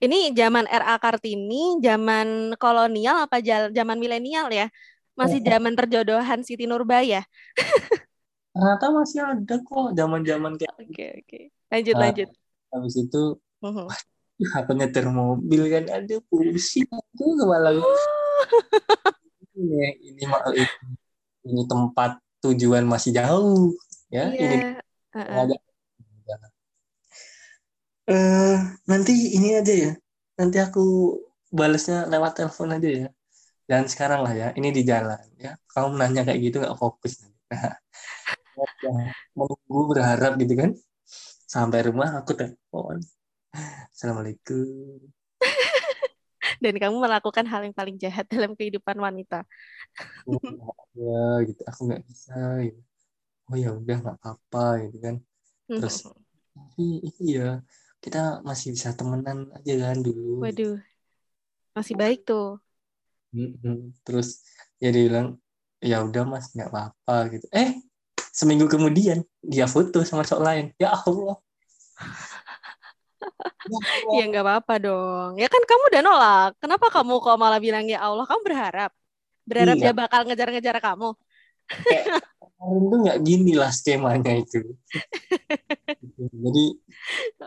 Ini 0.04 0.32
zaman 0.32 0.64
RA 0.68 0.96
Kartini, 0.96 1.76
zaman 1.84 2.56
kolonial 2.62 3.28
apa 3.28 3.36
zaman 3.78 3.98
milenial 4.00 4.48
ya? 4.52 4.66
Masih 5.18 5.42
zaman 5.42 5.74
perjodohan 5.74 6.46
Siti 6.46 6.70
Nurbaya. 6.70 7.26
Ternyata 8.54 8.86
masih 8.94 9.18
ada 9.22 9.56
kok 9.58 9.94
zaman-zaman 9.98 10.54
kayak 10.58 10.74
Oke, 10.78 10.90
okay, 10.90 11.08
oke. 11.14 11.26
Okay. 11.26 11.44
Lanjut, 11.68 11.94
nah, 11.94 12.02
lanjut. 12.06 12.28
Habis 12.70 12.94
itu 12.98 13.22
uh-huh. 13.38 13.88
aku 14.54 14.70
nyetir 14.78 15.06
mobil 15.10 15.62
kan 15.70 15.84
ada 15.90 16.16
pusing 16.30 16.86
aku 16.86 17.24
kepala. 17.38 17.70
ini 19.58 19.90
ini 20.14 20.22
ini, 20.22 20.64
ini 21.46 21.62
tempat 21.66 22.22
tujuan 22.42 22.86
masih 22.86 23.14
jauh 23.14 23.74
ya. 24.10 24.30
Yeah. 24.32 24.38
Ini 24.38 24.56
uh-uh. 25.18 25.38
ada 25.44 25.56
uh, 28.08 28.56
nanti 28.86 29.14
ini 29.34 29.58
aja 29.58 29.74
ya. 29.74 29.92
Nanti 30.38 30.56
aku 30.62 31.18
balasnya 31.50 32.06
lewat 32.06 32.38
telepon 32.38 32.74
aja 32.74 32.88
ya. 32.88 33.08
Dan 33.68 33.84
sekarang 33.84 34.24
lah 34.24 34.32
ya, 34.32 34.48
ini 34.56 34.72
di 34.72 34.80
jalan 34.80 35.20
ya. 35.36 35.52
Kamu 35.68 36.00
nanya 36.00 36.24
kayak 36.24 36.40
gitu 36.40 36.56
nggak 36.64 36.78
fokus 36.80 37.20
nanti. 37.20 37.36
menunggu 39.36 39.80
berharap 39.92 40.40
gitu 40.40 40.56
kan. 40.56 40.70
Sampai 41.44 41.84
rumah 41.84 42.16
aku 42.16 42.32
telepon. 42.32 42.96
Assalamualaikum. 43.92 45.04
Dan 46.64 46.74
kamu 46.80 46.96
melakukan 46.96 47.44
hal 47.44 47.60
yang 47.68 47.76
paling 47.76 48.00
jahat 48.00 48.24
dalam 48.32 48.56
kehidupan 48.56 48.96
wanita. 48.96 49.44
ya 50.96 51.24
gitu, 51.44 51.62
aku 51.68 51.80
nggak 51.92 52.02
bisa. 52.08 52.64
Gitu. 52.64 52.80
Oh 53.52 53.56
ya 53.56 53.76
udah 53.76 53.96
nggak 54.00 54.16
apa-apa 54.16 54.88
gitu 54.88 54.98
kan. 55.04 55.16
Terus, 55.68 56.08
iya 57.20 57.60
kita 58.00 58.40
masih 58.40 58.72
bisa 58.72 58.96
temenan 58.96 59.52
aja 59.56 59.72
kan 59.92 59.98
dulu. 60.00 60.40
Waduh, 60.44 60.76
masih 61.76 61.94
baik 62.00 62.24
tuh. 62.24 62.56
Terus 64.04 64.42
ya 64.78 64.88
dia 64.94 65.04
bilang 65.08 65.28
ya 65.78 66.02
udah 66.02 66.22
mas 66.26 66.50
nggak 66.54 66.70
apa-apa 66.70 67.16
gitu. 67.34 67.46
Eh 67.54 67.78
seminggu 68.32 68.70
kemudian 68.70 69.22
dia 69.42 69.66
foto 69.66 70.02
sama 70.02 70.24
cowok 70.24 70.42
lain. 70.42 70.66
Ya 70.78 70.94
Allah. 70.94 71.36
ya 74.18 74.24
nggak 74.28 74.44
apa-apa 74.44 74.74
dong. 74.80 75.30
Ya 75.36 75.48
kan 75.50 75.62
kamu 75.62 75.82
udah 75.92 76.02
nolak. 76.02 76.50
Kenapa 76.62 76.86
kamu 76.90 77.20
kok 77.20 77.38
malah 77.38 77.60
bilang 77.60 77.84
ya 77.86 78.00
Allah? 78.02 78.24
Kamu 78.24 78.42
berharap 78.46 78.92
berharap 79.48 79.76
iya. 79.80 79.84
dia 79.88 79.92
bakal 79.96 80.20
ngejar-ngejar 80.28 80.76
kamu. 80.84 81.16
Kayak, 81.68 82.24
itu 82.58 82.96
nggak 83.00 83.18
gini 83.24 83.52
lah 83.56 83.72
skemanya 83.72 84.32
itu. 84.36 84.76
Jadi 86.44 86.64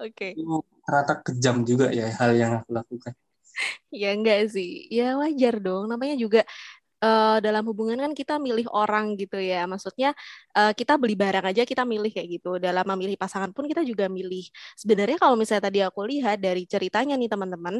Oke. 0.01 0.33
Okay. 0.33 0.41
ternyata 0.81 1.13
kejam 1.21 1.61
juga 1.61 1.93
ya 1.93 2.09
hal 2.09 2.33
yang 2.33 2.51
aku 2.61 2.69
lakukan. 2.73 3.13
Ya 4.01 4.07
enggak 4.15 4.39
sih. 4.55 4.87
Ya 4.91 5.03
wajar 5.21 5.53
dong. 5.65 5.83
Namanya 5.91 6.15
juga 6.23 6.39
uh, 7.03 7.37
dalam 7.45 7.63
hubungan 7.69 7.97
kan 7.99 8.11
kita 8.19 8.33
milih 8.39 8.67
orang 8.71 9.05
gitu 9.21 9.37
ya. 9.41 9.65
Maksudnya 9.71 10.09
uh, 10.57 10.71
kita 10.79 10.93
beli 11.01 11.15
barang 11.17 11.45
aja 11.51 11.63
kita 11.71 11.83
milih 11.83 12.11
kayak 12.15 12.29
gitu. 12.41 12.49
Dalam 12.61 12.85
memilih 12.95 13.17
pasangan 13.19 13.51
pun 13.55 13.65
kita 13.71 13.81
juga 13.85 14.05
milih. 14.07 14.43
Sebenarnya 14.79 15.17
kalau 15.21 15.35
misalnya 15.39 15.63
tadi 15.69 15.79
aku 15.83 16.01
lihat 16.07 16.37
dari 16.41 16.63
ceritanya 16.69 17.13
nih 17.19 17.29
teman-teman, 17.31 17.75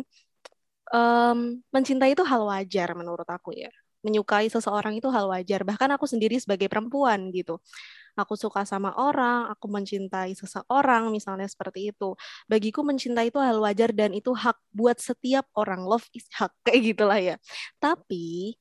um, 0.93 1.38
mencintai 1.73 2.11
itu 2.15 2.23
hal 2.25 2.41
wajar 2.51 2.89
menurut 3.00 3.27
aku 3.27 3.55
ya. 3.55 3.71
Menyukai 4.01 4.50
seseorang 4.50 4.98
itu 4.98 5.08
hal 5.13 5.29
wajar. 5.29 5.62
Bahkan 5.62 5.96
aku 5.96 6.05
sendiri 6.10 6.38
sebagai 6.41 6.67
perempuan 6.67 7.29
gitu 7.29 7.62
aku 8.15 8.36
suka 8.36 8.67
sama 8.67 8.91
orang, 9.00 9.48
aku 9.51 9.65
mencintai 9.72 10.36
seseorang, 10.36 11.12
misalnya 11.13 11.48
seperti 11.48 11.91
itu. 11.96 12.15
Bagiku 12.50 12.84
mencintai 12.84 13.31
itu 13.31 13.39
hal 13.39 13.60
wajar 13.63 13.96
dan 13.96 14.12
itu 14.12 14.31
hak 14.36 14.58
buat 14.75 14.98
setiap 15.00 15.48
orang. 15.55 15.84
Love 15.88 16.08
is 16.15 16.27
hak, 16.36 16.51
kayak 16.65 16.81
gitulah 16.96 17.20
ya. 17.20 17.36
Tapi 17.79 18.55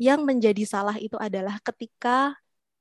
yang 0.00 0.24
menjadi 0.24 0.64
salah 0.64 0.96
itu 0.96 1.16
adalah 1.20 1.60
ketika 1.60 2.32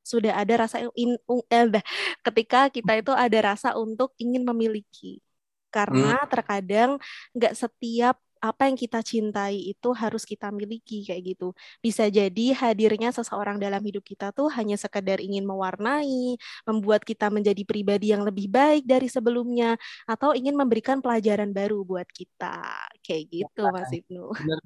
sudah 0.05 0.33
ada 0.33 0.65
rasa 0.65 0.87
in, 0.95 1.19
eh, 1.51 1.83
ketika 2.25 2.71
kita 2.71 2.97
itu 2.97 3.11
ada 3.13 3.53
rasa 3.53 3.75
untuk 3.77 4.15
ingin 4.17 4.41
memiliki 4.47 5.21
karena 5.69 6.17
hmm. 6.17 6.29
terkadang 6.33 6.91
nggak 7.35 7.53
setiap 7.53 8.17
apa 8.39 8.71
yang 8.71 8.79
kita 8.79 9.03
cintai 9.03 9.59
itu 9.71 9.91
harus 9.91 10.23
kita 10.23 10.47
miliki 10.49 11.03
kayak 11.03 11.35
gitu. 11.35 11.51
Bisa 11.83 12.07
jadi 12.07 12.55
hadirnya 12.55 13.11
seseorang 13.11 13.59
dalam 13.59 13.83
hidup 13.83 14.03
kita 14.03 14.31
tuh 14.31 14.47
hanya 14.55 14.79
sekedar 14.79 15.19
ingin 15.19 15.43
mewarnai, 15.43 16.39
membuat 16.63 17.03
kita 17.03 17.27
menjadi 17.27 17.61
pribadi 17.67 18.15
yang 18.15 18.23
lebih 18.23 18.47
baik 18.47 18.87
dari 18.87 19.11
sebelumnya, 19.11 19.75
atau 20.07 20.31
ingin 20.31 20.55
memberikan 20.55 21.03
pelajaran 21.03 21.51
baru 21.51 21.83
buat 21.83 22.07
kita. 22.07 22.63
Kayak 23.03 23.23
gitu, 23.27 23.61
ya, 23.67 23.71
Mas 23.75 23.91
Ibnu. 23.91 24.25
Bener, 24.49 24.59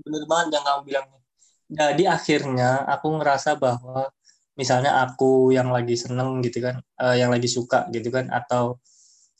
bener 0.00 0.24
banget 0.30 0.48
yang 0.58 0.64
kamu 0.64 0.80
bilang. 0.86 1.06
Jadi 1.68 2.04
akhirnya 2.08 2.70
aku 2.88 3.20
ngerasa 3.20 3.60
bahwa 3.60 4.08
misalnya 4.56 5.04
aku 5.04 5.52
yang 5.52 5.68
lagi 5.68 5.98
seneng 5.98 6.40
gitu 6.40 6.64
kan, 6.64 6.80
uh, 6.96 7.12
yang 7.12 7.28
lagi 7.28 7.50
suka 7.50 7.84
gitu 7.92 8.08
kan, 8.08 8.30
atau 8.32 8.80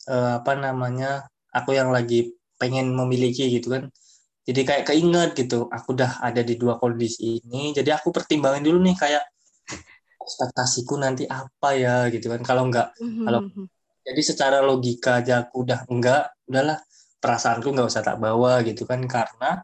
uh, 0.05 0.37
apa 0.43 0.53
namanya, 0.53 1.25
aku 1.49 1.73
yang 1.73 1.89
lagi 1.89 2.38
pengen 2.59 2.91
memiliki 2.91 3.47
gitu 3.49 3.73
kan 3.73 3.87
jadi 4.49 4.61
kayak 4.65 4.83
keinget 4.89 5.31
gitu 5.37 5.69
aku 5.69 5.93
udah 5.93 6.19
ada 6.25 6.41
di 6.41 6.57
dua 6.57 6.81
kondisi 6.81 7.37
ini 7.39 7.71
jadi 7.71 7.95
aku 8.01 8.09
pertimbangin 8.09 8.65
dulu 8.65 8.81
nih 8.81 8.97
kayak 8.97 9.23
ekspektasiku 10.29 10.97
nanti 10.97 11.25
apa 11.25 11.73
ya 11.73 12.09
gitu 12.13 12.29
kan 12.29 12.41
kalau 12.45 12.69
enggak 12.69 12.93
mm-hmm. 12.97 13.25
kalau 13.25 13.41
mhm. 13.45 13.65
jadi 14.05 14.21
secara 14.21 14.57
logika 14.61 15.21
aja 15.21 15.45
aku 15.45 15.65
udah 15.65 15.85
enggak 15.89 16.33
udahlah 16.45 16.77
perasaanku 17.17 17.73
nggak 17.73 17.89
usah 17.89 18.05
tak 18.05 18.17
bawa 18.17 18.61
gitu 18.65 18.85
kan 18.85 19.01
karena 19.09 19.61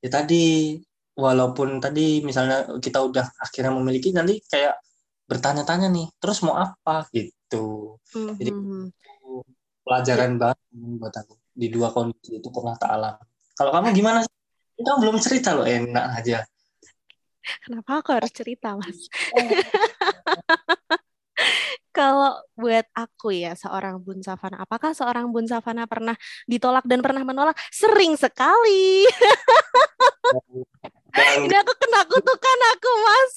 ya 0.00 0.08
tadi 0.08 0.76
walaupun 1.12 1.80
tadi 1.80 2.24
misalnya 2.24 2.80
kita 2.80 3.04
udah 3.04 3.26
akhirnya 3.36 3.72
memiliki 3.72 4.16
nanti 4.16 4.40
kayak 4.48 4.80
bertanya-tanya 5.28 5.92
nih 5.92 6.08
terus 6.20 6.40
mau 6.40 6.56
apa 6.56 7.08
gitu 7.12 7.96
mm-hmm. 8.16 8.34
jadi 8.40 8.50
mhm. 8.52 8.84
pelajaran 9.84 10.32
yeah. 10.36 10.40
banget 10.40 10.58
buat 10.72 11.14
aku 11.20 11.41
di 11.52 11.68
dua 11.68 11.92
kondisi 11.92 12.40
itu 12.40 12.48
pernah 12.48 12.74
tak 12.80 12.90
alami. 12.96 13.24
Kalau 13.52 13.70
kamu 13.70 13.92
gimana 13.92 14.24
sih? 14.24 14.32
Kamu 14.82 14.98
belum 15.04 15.16
cerita 15.20 15.54
loh, 15.54 15.68
enak 15.68 16.06
aja. 16.18 16.38
Kenapa 17.62 18.00
aku 18.00 18.10
harus 18.16 18.32
cerita, 18.32 18.74
Mas? 18.74 19.06
Kalau 21.92 22.40
buat 22.56 22.88
aku 22.96 23.36
ya, 23.36 23.52
seorang 23.52 24.00
Bun 24.00 24.24
Savana, 24.24 24.64
apakah 24.64 24.96
seorang 24.96 25.28
Bun 25.28 25.44
Savana 25.44 25.84
pernah 25.84 26.16
ditolak 26.48 26.88
dan 26.88 27.04
pernah 27.04 27.20
menolak? 27.20 27.52
Sering 27.68 28.16
sekali. 28.16 29.04
Ini 31.12 31.56
aku 31.60 31.72
kena 31.76 32.08
kutukan 32.08 32.58
aku, 32.72 32.90
Mas. 33.04 33.32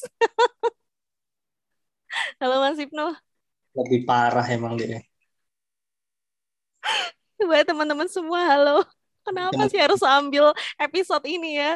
Halo 2.39 2.63
Mas 2.63 2.79
Ibnu. 2.79 3.11
Lebih 3.75 4.07
parah 4.07 4.47
emang 4.47 4.79
dia 4.79 5.03
buat 7.49 7.65
teman-teman 7.67 8.07
semua 8.07 8.41
halo 8.47 8.83
kenapa 9.25 9.67
sih 9.71 9.79
harus 9.81 10.01
ambil 10.03 10.53
episode 10.79 11.25
ini 11.27 11.59
ya 11.59 11.73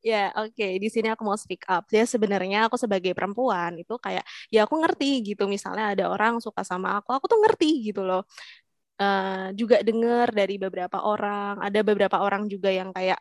Ya, 0.00 0.32
oke. 0.32 0.56
Okay. 0.56 0.80
Di 0.80 0.88
sini 0.88 1.12
aku 1.12 1.22
mau 1.28 1.36
speak 1.36 1.68
up. 1.68 1.84
Ya, 1.92 2.08
sebenarnya 2.08 2.64
aku 2.64 2.80
sebagai 2.80 3.12
perempuan 3.12 3.76
itu 3.76 4.00
kayak 4.00 4.24
ya 4.48 4.64
aku 4.64 4.80
ngerti 4.80 5.20
gitu. 5.28 5.44
Misalnya 5.44 5.92
ada 5.92 6.04
orang 6.08 6.40
suka 6.40 6.64
sama 6.64 6.96
aku, 7.04 7.12
aku 7.12 7.28
tuh 7.28 7.36
ngerti 7.44 7.92
gitu 7.92 8.00
loh. 8.08 8.24
Uh, 8.96 9.52
juga 9.52 9.84
dengar 9.84 10.32
dari 10.32 10.56
beberapa 10.56 11.04
orang. 11.04 11.60
Ada 11.60 11.84
beberapa 11.84 12.16
orang 12.16 12.48
juga 12.48 12.72
yang 12.72 12.96
kayak 12.96 13.20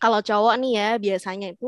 kalau 0.00 0.20
cowok 0.22 0.54
nih 0.62 0.72
ya 0.78 0.88
biasanya 1.04 1.46
itu 1.54 1.66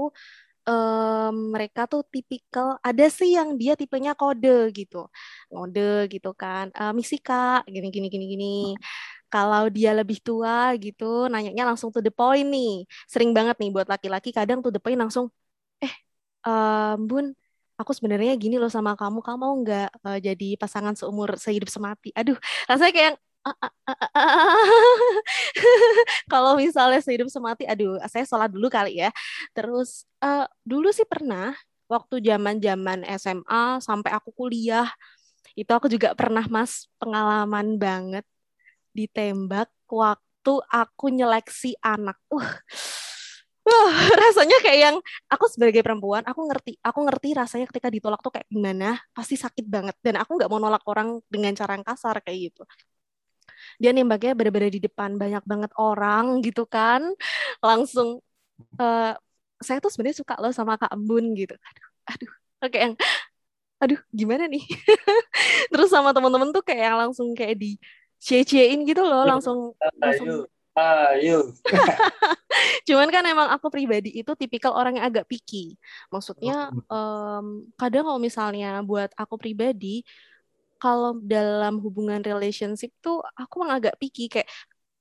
um, 0.71 1.35
mereka 1.55 1.81
tuh 1.91 2.03
tipikal 2.15 2.79
ada 2.89 3.05
sih 3.11 3.35
yang 3.39 3.49
dia 3.61 3.73
tipenya 3.81 4.13
kode 4.21 4.49
gitu. 4.79 4.97
Kode 5.51 5.81
gitu 6.13 6.29
kan 6.43 6.65
uh, 6.79 6.93
misi 6.99 7.17
kak 7.27 7.67
gini 7.75 7.89
gini 7.95 8.07
gini 8.13 8.25
gini. 8.33 8.47
Kalau 9.33 9.73
dia 9.73 9.91
lebih 9.97 10.19
tua 10.27 10.77
gitu 10.77 11.05
nanyanya 11.33 11.65
langsung 11.69 11.89
to 11.95 12.01
the 12.05 12.13
point 12.13 12.47
nih. 12.55 12.85
Sering 13.13 13.31
banget 13.37 13.57
nih 13.61 13.71
buat 13.75 13.89
laki-laki 13.93 14.31
kadang 14.39 14.59
to 14.65 14.69
the 14.75 14.81
point 14.83 14.99
langsung 15.03 15.33
eh 15.85 15.95
um, 16.47 16.97
bun 17.09 17.27
aku 17.81 17.91
sebenarnya 17.97 18.33
gini 18.43 18.57
loh 18.63 18.71
sama 18.71 18.95
kamu 19.01 19.19
kamu 19.27 19.39
mau 19.43 19.55
nggak 19.63 19.89
uh, 20.07 20.19
jadi 20.27 20.47
pasangan 20.61 20.95
seumur 20.99 21.35
sehidup 21.41 21.71
semati? 21.73 22.09
Aduh 22.19 22.37
rasanya 22.71 22.93
kayak 22.97 23.15
kalau 26.33 26.59
misalnya 26.59 27.01
sehidup 27.03 27.29
semati, 27.29 27.67
aduh, 27.67 27.99
saya 28.07 28.25
sholat 28.27 28.51
dulu 28.51 28.71
kali 28.71 29.03
ya. 29.03 29.11
Terus 29.55 30.07
uh, 30.23 30.47
dulu 30.63 30.93
sih 30.95 31.07
pernah 31.07 31.55
waktu 31.91 32.23
zaman-zaman 32.25 33.05
SMA 33.21 33.83
sampai 33.85 34.11
aku 34.17 34.33
kuliah 34.33 34.89
itu 35.53 35.69
aku 35.69 35.85
juga 35.93 36.17
pernah 36.17 36.49
mas 36.49 36.89
pengalaman 36.97 37.77
banget 37.77 38.25
ditembak 38.97 39.69
waktu 39.89 40.53
aku 40.73 41.07
nyeleksi 41.13 41.77
anak. 41.85 42.17
Uh, 42.33 42.41
uh, 43.69 43.93
rasanya 44.23 44.57
kayak 44.65 44.81
yang 44.81 44.97
aku 45.29 45.45
sebagai 45.53 45.85
perempuan, 45.85 46.25
aku 46.25 46.49
ngerti, 46.49 46.81
aku 46.81 47.05
ngerti 47.05 47.29
rasanya 47.37 47.69
ketika 47.69 47.93
ditolak 47.93 48.21
tuh 48.25 48.33
kayak 48.33 48.49
gimana, 48.49 48.97
pasti 49.13 49.37
sakit 49.37 49.69
banget. 49.69 49.97
Dan 50.01 50.17
aku 50.21 50.41
nggak 50.41 50.49
mau 50.49 50.61
nolak 50.61 50.85
orang 50.89 51.21
dengan 51.29 51.53
cara 51.53 51.77
yang 51.77 51.85
kasar 51.85 52.17
kayak 52.25 52.53
gitu. 52.53 52.65
Dia 53.81 53.91
nembaknya 53.95 54.33
bener-bener 54.37 54.73
di 54.73 54.81
depan 54.83 55.17
banyak 55.17 55.45
banget 55.47 55.73
orang 55.79 56.41
gitu 56.45 56.67
kan. 56.67 57.05
Langsung 57.61 58.21
uh, 58.81 59.13
saya 59.63 59.79
tuh 59.79 59.91
sebenarnya 59.95 60.19
suka 60.21 60.35
loh 60.43 60.53
sama 60.53 60.77
Kak 60.77 60.93
Embun 60.93 61.33
gitu. 61.39 61.55
Aduh 61.55 61.89
aduh 62.03 62.33
oke 62.67 62.79
yang 62.79 62.95
aduh 63.83 64.01
gimana 64.11 64.51
nih? 64.51 64.63
Terus 65.73 65.89
sama 65.89 66.11
teman-teman 66.11 66.51
tuh 66.51 66.63
kayak 66.67 66.93
yang 66.93 66.99
langsung 66.99 67.33
kayak 67.33 67.57
di 67.59 67.79
cie-ciein 68.23 68.87
gitu 68.87 69.03
loh 69.03 69.27
langsung 69.27 69.75
langsung. 69.99 70.47
ayo. 70.73 71.53
Cuman 72.89 73.09
kan 73.13 73.27
emang 73.29 73.51
aku 73.53 73.69
pribadi 73.69 74.15
itu 74.17 74.33
tipikal 74.39 74.73
orang 74.73 74.97
yang 74.97 75.07
agak 75.11 75.29
picky. 75.29 75.77
Maksudnya 76.09 76.73
um, 76.89 77.69
kadang 77.77 78.09
kalau 78.09 78.21
misalnya 78.23 78.81
buat 78.81 79.13
aku 79.19 79.37
pribadi 79.37 80.01
kalau 80.83 81.15
dalam 81.23 81.79
hubungan 81.79 82.19
relationship 82.27 82.91
tuh 82.99 83.23
aku 83.39 83.63
emang 83.63 83.79
agak 83.79 83.95
picky 84.03 84.27
kayak 84.27 84.51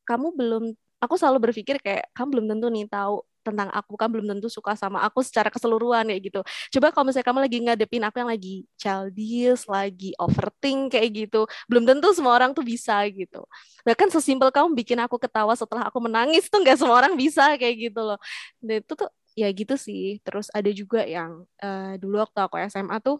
kamu 0.05 0.29
belum 0.37 0.63
aku 1.01 1.13
selalu 1.17 1.49
berpikir 1.49 1.81
kayak 1.81 2.05
kamu 2.13 2.27
belum 2.37 2.45
tentu 2.53 2.67
nih 2.69 2.85
tahu 2.85 3.25
tentang 3.41 3.73
aku 3.73 3.97
kan 3.97 4.05
belum 4.13 4.29
tentu 4.37 4.47
suka 4.53 4.77
sama 4.77 5.01
aku 5.01 5.25
secara 5.25 5.49
keseluruhan 5.49 6.05
ya 6.13 6.17
gitu. 6.21 6.45
Coba 6.77 6.93
kalau 6.93 7.09
misalnya 7.09 7.25
kamu 7.25 7.39
lagi 7.41 7.57
ngadepin 7.65 8.03
aku 8.05 8.15
yang 8.21 8.29
lagi 8.29 8.53
childish, 8.77 9.65
lagi 9.65 10.13
overthink 10.21 10.93
kayak 10.93 11.09
gitu, 11.25 11.49
belum 11.65 11.83
tentu 11.89 12.13
semua 12.13 12.37
orang 12.37 12.53
tuh 12.53 12.61
bisa 12.61 13.01
gitu. 13.09 13.41
Bahkan 13.81 14.13
sesimpel 14.13 14.53
kamu 14.53 14.77
bikin 14.77 15.01
aku 15.01 15.17
ketawa 15.17 15.57
setelah 15.57 15.89
aku 15.89 15.97
menangis 16.05 16.45
tuh 16.53 16.61
nggak 16.61 16.77
semua 16.77 17.01
orang 17.01 17.17
bisa 17.17 17.57
kayak 17.57 17.89
gitu 17.89 18.01
loh. 18.05 18.21
Dan 18.61 18.85
itu 18.85 18.93
tuh 18.93 19.09
ya 19.33 19.49
gitu 19.49 19.73
sih. 19.73 20.21
Terus 20.21 20.47
ada 20.53 20.69
juga 20.69 21.01
yang 21.01 21.41
uh, 21.65 21.97
dulu 21.97 22.21
waktu 22.21 22.39
aku 22.45 22.55
SMA 22.69 23.01
tuh 23.01 23.17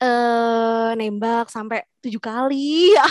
uh, 0.00 0.92
nembak 0.98 1.48
sampai 1.52 1.84
tujuh 2.02 2.20
kali. 2.22 2.92
Ya 2.96 3.06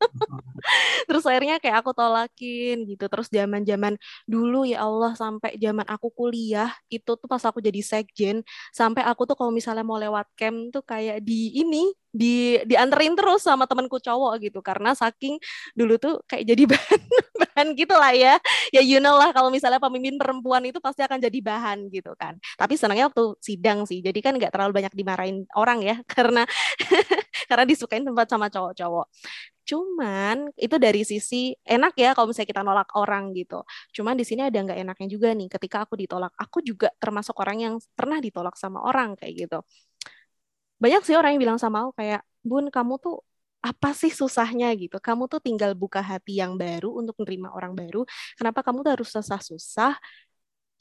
terus 1.08 1.24
akhirnya 1.26 1.58
kayak 1.62 1.82
aku 1.84 1.90
tolakin 1.96 2.84
gitu. 2.88 3.04
Terus 3.10 3.28
zaman 3.32 3.62
zaman 3.66 3.94
dulu 4.28 4.64
ya 4.68 4.84
Allah 4.86 5.12
sampai 5.16 5.56
zaman 5.58 5.86
aku 5.88 6.08
kuliah 6.12 6.70
itu 6.92 7.10
tuh 7.18 7.28
pas 7.30 7.42
aku 7.44 7.58
jadi 7.62 7.80
sekjen 7.82 8.42
sampai 8.74 9.02
aku 9.06 9.24
tuh 9.28 9.36
kalau 9.38 9.52
misalnya 9.54 9.84
mau 9.86 9.98
lewat 10.00 10.26
camp 10.38 10.70
tuh 10.74 10.82
kayak 10.84 11.22
di 11.24 11.54
ini 11.60 11.90
di 12.08 12.56
dianterin 12.64 13.12
terus 13.14 13.44
sama 13.44 13.64
temanku 13.68 13.98
cowok 14.00 14.40
gitu. 14.42 14.60
Karena 14.64 14.92
saking 14.96 15.38
dulu 15.76 15.96
tuh 16.00 16.14
kayak 16.28 16.44
jadi 16.54 16.62
bahan 16.72 17.00
bahan 17.38 17.66
gitu 17.78 17.94
lah 17.94 18.12
ya. 18.16 18.34
Ya 18.74 18.80
you 18.84 18.98
know 19.02 19.16
lah 19.16 19.30
kalau 19.34 19.48
misalnya 19.52 19.78
pemimpin 19.82 20.16
perempuan 20.20 20.62
itu 20.66 20.78
pasti 20.82 21.02
akan 21.04 21.18
jadi 21.22 21.38
bahan 21.42 21.88
gitu 21.92 22.12
kan. 22.18 22.36
Tapi 22.58 22.74
senangnya 22.78 23.10
waktu 23.12 23.36
sidang 23.42 23.84
sih. 23.88 24.00
Jadi 24.02 24.18
kan 24.24 24.34
nggak 24.36 24.52
terlalu 24.54 24.72
banyak 24.82 24.92
dimarahin 24.96 25.44
orang 25.56 25.80
ya 25.84 25.96
karena 26.14 26.44
karena 27.48 27.64
disukain 27.68 28.04
tempat 28.04 28.26
sama 28.30 28.48
cowok-cowok 28.52 29.06
Cuman 29.68 30.48
itu 30.56 30.76
dari 30.80 31.04
sisi 31.04 31.52
enak 31.60 31.92
ya 32.00 32.16
kalau 32.16 32.32
misalnya 32.32 32.48
kita 32.48 32.62
nolak 32.64 32.88
orang 32.96 33.36
gitu. 33.36 33.60
Cuman 33.92 34.16
di 34.16 34.24
sini 34.24 34.40
ada 34.48 34.56
nggak 34.56 34.78
enaknya 34.80 35.08
juga 35.12 35.28
nih 35.36 35.48
ketika 35.52 35.84
aku 35.84 35.94
ditolak. 36.00 36.32
Aku 36.40 36.64
juga 36.64 36.88
termasuk 36.96 37.36
orang 37.36 37.58
yang 37.60 37.74
pernah 37.92 38.16
ditolak 38.24 38.56
sama 38.56 38.80
orang 38.88 39.12
kayak 39.20 39.34
gitu. 39.44 39.58
Banyak 40.82 41.02
sih 41.04 41.14
orang 41.18 41.36
yang 41.36 41.42
bilang 41.44 41.58
sama 41.60 41.84
aku 41.84 41.92
kayak, 42.00 42.20
Bun 42.40 42.70
kamu 42.72 42.96
tuh 43.02 43.20
apa 43.60 43.90
sih 43.92 44.08
susahnya 44.08 44.70
gitu? 44.78 44.96
Kamu 45.02 45.26
tuh 45.28 45.40
tinggal 45.42 45.74
buka 45.76 46.00
hati 46.00 46.40
yang 46.40 46.54
baru 46.56 46.88
untuk 46.96 47.18
menerima 47.20 47.48
orang 47.52 47.72
baru. 47.76 48.06
Kenapa 48.38 48.64
kamu 48.64 48.86
tuh 48.86 48.92
harus 48.96 49.08
susah-susah 49.12 49.92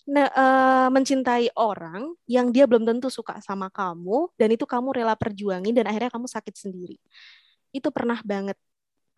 nah, 0.08 0.28
uh, 0.32 0.88
mencintai 0.96 1.52
orang 1.60 2.16
yang 2.30 2.48
dia 2.56 2.64
belum 2.64 2.88
tentu 2.88 3.12
suka 3.12 3.44
sama 3.44 3.68
kamu 3.68 4.32
dan 4.40 4.50
itu 4.56 4.64
kamu 4.64 4.96
rela 4.96 5.16
perjuangin 5.20 5.76
dan 5.76 5.86
akhirnya 5.92 6.12
kamu 6.14 6.28
sakit 6.32 6.56
sendiri. 6.56 6.98
Itu 7.76 7.92
pernah 7.92 8.22
banget 8.24 8.56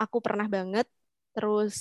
aku 0.04 0.18
pernah 0.26 0.48
banget 0.56 0.88
terus 1.36 1.76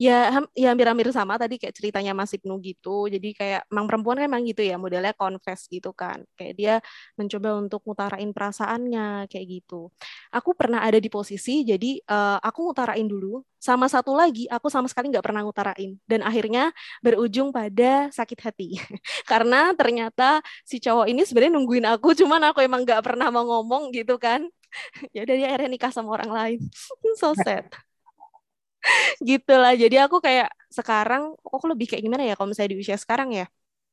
ya 0.00 0.32
ya 0.56 0.72
hampir-hampir 0.72 1.12
sama 1.12 1.36
tadi 1.36 1.60
kayak 1.60 1.76
ceritanya 1.76 2.16
Mas 2.16 2.32
Ibnu 2.32 2.56
gitu. 2.64 3.04
Jadi 3.12 3.36
kayak 3.36 3.68
emang 3.68 3.84
perempuan 3.84 4.16
kan 4.16 4.26
emang 4.32 4.42
gitu 4.48 4.64
ya, 4.64 4.80
modelnya 4.80 5.12
confess 5.12 5.68
gitu 5.68 5.92
kan. 5.92 6.24
Kayak 6.40 6.54
dia 6.56 6.74
mencoba 7.20 7.48
untuk 7.60 7.84
ngutarain 7.84 8.30
perasaannya 8.32 9.28
kayak 9.28 9.46
gitu. 9.60 9.92
Aku 10.32 10.56
pernah 10.56 10.80
ada 10.80 10.96
di 10.96 11.12
posisi 11.12 11.68
jadi 11.68 12.00
uh, 12.08 12.40
aku 12.40 12.72
ngutarain 12.72 13.04
dulu 13.04 13.44
sama 13.60 13.92
satu 13.92 14.16
lagi 14.16 14.48
aku 14.48 14.72
sama 14.72 14.88
sekali 14.88 15.12
nggak 15.12 15.20
pernah 15.20 15.44
ngutarain 15.44 15.92
dan 16.08 16.24
akhirnya 16.24 16.72
berujung 17.04 17.52
pada 17.52 18.08
sakit 18.08 18.38
hati 18.40 18.80
karena 19.30 19.76
ternyata 19.76 20.40
si 20.64 20.80
cowok 20.80 21.12
ini 21.12 21.28
sebenarnya 21.28 21.52
nungguin 21.60 21.84
aku 21.84 22.16
cuman 22.16 22.40
aku 22.48 22.64
emang 22.64 22.88
nggak 22.88 23.04
pernah 23.04 23.28
mau 23.28 23.44
ngomong 23.44 23.92
gitu 23.92 24.16
kan 24.16 24.48
ya 25.14 25.26
udah 25.26 25.34
dia 25.36 25.46
akhirnya 25.50 25.70
nikah 25.70 25.92
sama 25.92 26.16
orang 26.16 26.30
lain. 26.30 26.60
So 27.20 27.34
sad. 27.36 27.66
Gitu 29.28 29.52
lah 29.52 29.76
jadi 29.76 30.08
aku 30.08 30.24
kayak 30.24 30.48
sekarang 30.72 31.36
aku 31.44 31.66
lebih 31.68 31.92
kayak 31.92 32.02
gimana 32.06 32.24
ya 32.24 32.34
kalau 32.38 32.48
misalnya 32.48 32.72
di 32.72 32.80
usia 32.80 32.96
sekarang 32.96 33.34
ya? 33.34 33.46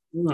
Hmm. 0.08 0.32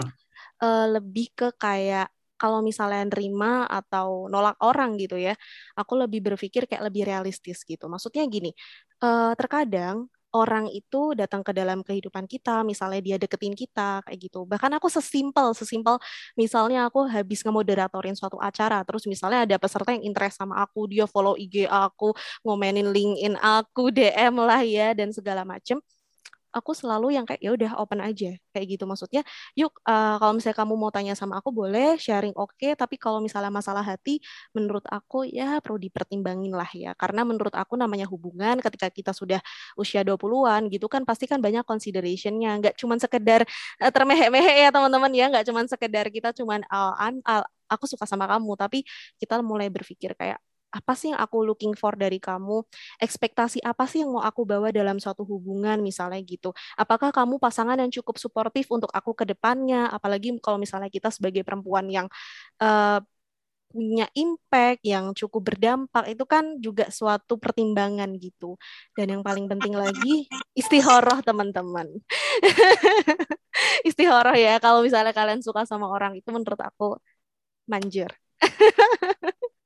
uh, 0.62 0.86
lebih 0.86 1.34
ke 1.34 1.50
kayak 1.58 2.06
kalau 2.38 2.62
misalnya 2.62 3.10
nerima 3.10 3.66
atau 3.66 4.30
nolak 4.30 4.54
orang 4.62 4.94
gitu 4.94 5.18
ya 5.18 5.34
aku 5.74 5.98
lebih 5.98 6.22
berpikir 6.22 6.70
kayak 6.70 6.86
lebih 6.86 7.02
realistis 7.02 7.66
gitu. 7.66 7.90
Maksudnya 7.90 8.22
gini 8.30 8.54
uh, 9.02 9.34
terkadang 9.34 10.06
orang 10.34 10.66
itu 10.74 11.14
datang 11.14 11.46
ke 11.46 11.54
dalam 11.54 11.80
kehidupan 11.86 12.26
kita, 12.26 12.66
misalnya 12.66 13.00
dia 13.00 13.16
deketin 13.16 13.54
kita 13.54 14.02
kayak 14.02 14.18
gitu. 14.18 14.42
Bahkan 14.44 14.76
aku 14.76 14.90
sesimpel, 14.90 15.54
sesimpel 15.54 15.96
misalnya 16.34 16.90
aku 16.90 17.06
habis 17.06 17.40
ngemoderatorin 17.46 18.18
suatu 18.18 18.36
acara, 18.42 18.82
terus 18.82 19.06
misalnya 19.06 19.46
ada 19.46 19.56
peserta 19.56 19.94
yang 19.94 20.02
interest 20.02 20.42
sama 20.42 20.58
aku, 20.60 20.90
dia 20.90 21.06
follow 21.06 21.38
IG 21.38 21.70
aku, 21.70 22.12
ngomenin 22.42 22.90
LinkedIn 22.90 23.38
aku, 23.38 23.94
DM 23.94 24.34
lah 24.42 24.60
ya 24.66 24.90
dan 24.92 25.14
segala 25.14 25.46
macem 25.46 25.78
aku 26.54 26.70
selalu 26.72 27.18
yang 27.18 27.26
kayak 27.26 27.42
ya 27.42 27.50
udah 27.52 27.70
open 27.82 27.98
aja. 27.98 28.30
Kayak 28.54 28.66
gitu 28.78 28.84
maksudnya 28.86 29.26
yuk 29.58 29.74
uh, 29.82 30.16
kalau 30.22 30.32
misalnya 30.38 30.58
kamu 30.62 30.74
mau 30.78 30.90
tanya 30.94 31.14
sama 31.18 31.42
aku 31.42 31.50
boleh 31.50 31.98
sharing 31.98 32.32
oke. 32.38 32.54
Okay, 32.54 32.78
tapi 32.78 32.94
kalau 32.96 33.18
misalnya 33.18 33.50
masalah 33.50 33.82
hati 33.82 34.22
menurut 34.54 34.86
aku 34.86 35.26
ya 35.26 35.58
perlu 35.58 35.82
dipertimbangin 35.82 36.54
lah 36.54 36.70
ya. 36.70 36.94
Karena 36.94 37.26
menurut 37.26 37.52
aku 37.52 37.74
namanya 37.74 38.06
hubungan 38.06 38.62
ketika 38.62 38.86
kita 38.94 39.10
sudah 39.10 39.42
usia 39.74 40.06
20-an 40.06 40.70
gitu 40.70 40.86
kan 40.86 41.02
pasti 41.02 41.26
kan 41.26 41.42
banyak 41.42 41.66
considerationnya. 41.66 42.62
Nggak 42.62 42.74
cuma 42.78 42.94
sekedar 43.02 43.42
uh, 43.82 43.90
termehek-mehek 43.90 44.56
ya 44.64 44.70
teman-teman 44.70 45.10
ya. 45.10 45.26
Nggak 45.32 45.44
cuma 45.50 45.66
sekedar 45.66 46.06
kita 46.14 46.30
cuman 46.30 46.62
uh, 46.70 46.94
uh, 47.26 47.44
aku 47.66 47.84
suka 47.90 48.06
sama 48.06 48.30
kamu. 48.30 48.54
Tapi 48.54 48.86
kita 49.18 49.42
mulai 49.42 49.66
berpikir 49.74 50.14
kayak 50.14 50.38
apa 50.74 50.92
sih 50.98 51.14
yang 51.14 51.20
aku 51.22 51.46
looking 51.46 51.74
for 51.78 51.94
dari 51.94 52.18
kamu? 52.18 52.66
Ekspektasi 52.98 53.62
apa 53.62 53.86
sih 53.86 54.02
yang 54.02 54.10
mau 54.10 54.26
aku 54.26 54.42
bawa 54.42 54.74
dalam 54.74 54.98
suatu 54.98 55.22
hubungan 55.22 55.78
misalnya 55.78 56.18
gitu? 56.26 56.50
Apakah 56.74 57.14
kamu 57.14 57.38
pasangan 57.38 57.78
yang 57.78 57.90
cukup 57.94 58.18
suportif 58.18 58.66
untuk 58.74 58.90
aku 58.90 59.14
ke 59.14 59.24
depannya? 59.30 59.86
Apalagi 59.94 60.34
kalau 60.42 60.58
misalnya 60.58 60.90
kita 60.90 61.14
sebagai 61.14 61.46
perempuan 61.46 61.86
yang 61.86 62.06
uh, 62.58 62.98
punya 63.74 64.06
impact 64.14 64.86
yang 64.86 65.10
cukup 65.18 65.50
berdampak 65.50 66.06
itu 66.14 66.24
kan 66.30 66.44
juga 66.62 66.86
suatu 66.94 67.34
pertimbangan 67.42 68.06
gitu. 68.22 68.54
Dan 68.94 69.18
yang 69.18 69.22
paling 69.26 69.50
penting 69.50 69.74
lagi 69.74 70.30
istihoroh 70.54 71.18
teman-teman. 71.26 71.90
istihoroh 73.88 74.34
ya 74.38 74.62
kalau 74.62 74.80
misalnya 74.86 75.10
kalian 75.10 75.42
suka 75.42 75.66
sama 75.66 75.90
orang 75.90 76.14
itu 76.14 76.30
menurut 76.30 76.60
aku 76.62 76.98
manjur. 77.66 78.10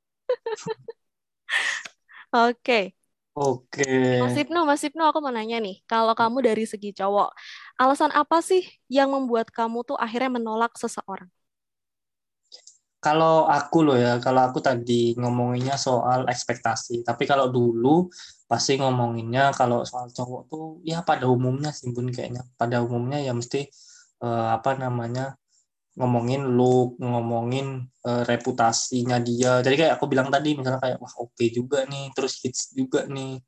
Oke. 2.35 2.93
Oke. 3.39 3.87
Mas 4.19 4.35
Ibnu, 4.35 4.67
Mas 4.67 4.83
Ibnu 4.83 5.03
aku 5.07 5.23
mau 5.23 5.31
nanya 5.31 5.63
nih, 5.63 5.79
kalau 5.87 6.11
kamu 6.19 6.43
dari 6.43 6.67
segi 6.67 6.91
cowok, 6.91 7.31
alasan 7.79 8.11
apa 8.11 8.43
sih 8.43 8.67
yang 8.91 9.15
membuat 9.15 9.55
kamu 9.55 9.87
tuh 9.87 9.95
akhirnya 9.95 10.43
menolak 10.43 10.75
seseorang? 10.75 11.31
Kalau 12.99 13.47
aku 13.47 13.87
loh 13.87 13.95
ya, 13.95 14.19
kalau 14.19 14.43
aku 14.51 14.59
tadi 14.59 15.15
ngomonginnya 15.15 15.79
soal 15.79 16.27
ekspektasi, 16.27 17.07
tapi 17.07 17.31
kalau 17.31 17.47
dulu 17.47 18.11
pasti 18.51 18.75
ngomonginnya 18.75 19.55
kalau 19.55 19.87
soal 19.87 20.11
cowok 20.11 20.43
tuh 20.51 20.65
ya 20.83 21.07
pada 21.07 21.31
umumnya 21.31 21.71
sih 21.71 21.95
bun 21.95 22.11
kayaknya, 22.11 22.43
pada 22.59 22.83
umumnya 22.83 23.23
ya 23.23 23.31
mesti 23.31 23.71
uh, 24.19 24.59
apa 24.59 24.75
namanya 24.75 25.39
ngomongin 25.99 26.47
look, 26.55 26.95
ngomongin 27.03 27.83
uh, 28.07 28.23
reputasinya 28.23 29.19
dia. 29.19 29.59
Jadi 29.59 29.75
kayak 29.75 29.93
aku 29.99 30.07
bilang 30.07 30.31
tadi, 30.31 30.55
misalnya 30.55 30.79
kayak 30.79 30.99
wah 31.03 31.15
oke 31.19 31.35
okay 31.35 31.51
juga 31.51 31.83
nih, 31.91 32.15
terus 32.15 32.39
hits 32.39 32.71
juga 32.71 33.05
nih. 33.11 33.43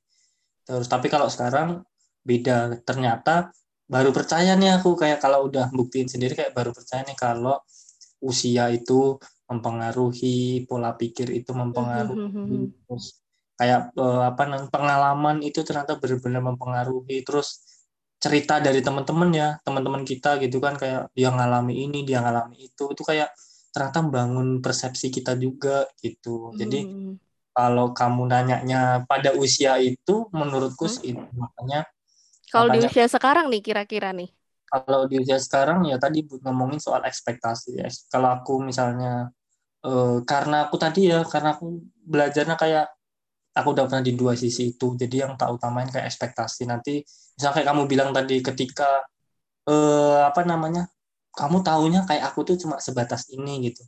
Terus 0.67 0.87
tapi 0.91 1.07
kalau 1.07 1.31
sekarang 1.31 1.87
beda. 2.27 2.83
Ternyata 2.83 3.55
baru 3.87 4.11
percaya 4.11 4.59
nih 4.59 4.83
aku 4.83 4.99
kayak 4.99 5.23
kalau 5.23 5.47
udah 5.47 5.71
buktiin 5.71 6.11
sendiri 6.11 6.35
kayak 6.35 6.55
baru 6.55 6.75
percaya 6.75 7.07
nih 7.07 7.19
kalau 7.19 7.63
usia 8.23 8.69
itu 8.71 9.17
mempengaruhi, 9.51 10.67
pola 10.67 10.95
pikir 10.95 11.31
itu 11.35 11.51
mempengaruhi. 11.55 12.19
Hmm, 12.19 12.31
hmm, 12.35 12.47
hmm, 12.47 12.67
terus 12.87 13.05
kayak 13.59 13.93
uh, 13.99 14.31
apa 14.31 14.71
pengalaman 14.71 15.43
itu 15.43 15.63
ternyata 15.63 15.99
benar-benar 15.99 16.43
mempengaruhi. 16.43 17.23
Terus 17.23 17.80
cerita 18.25 18.55
dari 18.67 18.81
teman-teman 18.87 19.31
ya 19.41 19.49
teman-teman 19.67 20.03
kita 20.11 20.29
gitu 20.45 20.59
kan 20.65 20.75
kayak 20.81 21.09
dia 21.17 21.29
ngalami 21.37 21.75
ini 21.89 21.99
dia 22.09 22.19
ngalami 22.25 22.57
itu 22.69 22.83
itu 22.95 23.03
kayak 23.11 23.29
ternyata 23.75 23.99
membangun 24.05 24.49
persepsi 24.65 25.07
kita 25.17 25.33
juga 25.45 25.89
gitu 26.05 26.53
jadi 26.61 26.85
hmm. 26.85 27.21
kalau 27.57 27.87
kamu 27.99 28.23
nanyanya 28.33 29.05
pada 29.11 29.31
usia 29.45 29.73
itu 29.83 30.29
menurutku 30.39 30.85
Hmm. 30.85 30.95
sih 30.95 31.15
itu 31.17 31.25
makanya 31.37 31.81
Kalau 32.53 32.69
di 32.75 32.79
usia 32.87 33.07
sekarang 33.15 33.47
nih 33.53 33.61
kira-kira 33.67 34.09
nih. 34.19 34.29
kalau 34.71 35.01
di 35.11 35.19
usia 35.23 35.39
sekarang 35.43 35.83
ya 35.91 35.97
tadi 35.99 36.23
ngomongin 36.45 36.79
soal 36.79 37.03
ekspektasi 37.11 37.69
ya. 37.83 37.89
Kalau 38.13 38.29
aku 38.39 38.53
misalnya 38.63 39.31
eh, 39.87 40.19
karena 40.31 40.57
aku 40.69 40.77
tadi 40.85 41.01
ya 41.13 41.19
karena 41.33 41.51
aku 41.57 41.67
belajarnya 42.13 42.57
kayak 42.63 42.87
aku 43.61 43.69
udah 43.77 43.85
pernah 43.89 44.05
di 44.05 44.13
dua 44.21 44.33
sisi 44.39 44.63
itu. 44.77 44.87
Jadi 45.01 45.17
yang 45.23 45.33
tak 45.41 45.51
utamain 45.57 45.89
kayak 45.93 46.07
ekspektasi. 46.11 46.63
Nanti 46.71 47.03
misalnya 47.37 47.55
kayak 47.61 47.69
kamu 47.73 47.83
bilang 47.93 48.11
tadi 48.17 48.37
ketika 48.45 48.89
eh, 49.71 50.21
apa 50.31 50.43
namanya? 50.47 50.85
Kamu 51.31 51.63
taunya 51.67 52.01
kayak 52.09 52.25
aku 52.35 52.41
tuh 52.49 52.57
cuma 52.63 52.77
sebatas 52.83 53.31
ini 53.33 53.71
gitu. 53.71 53.83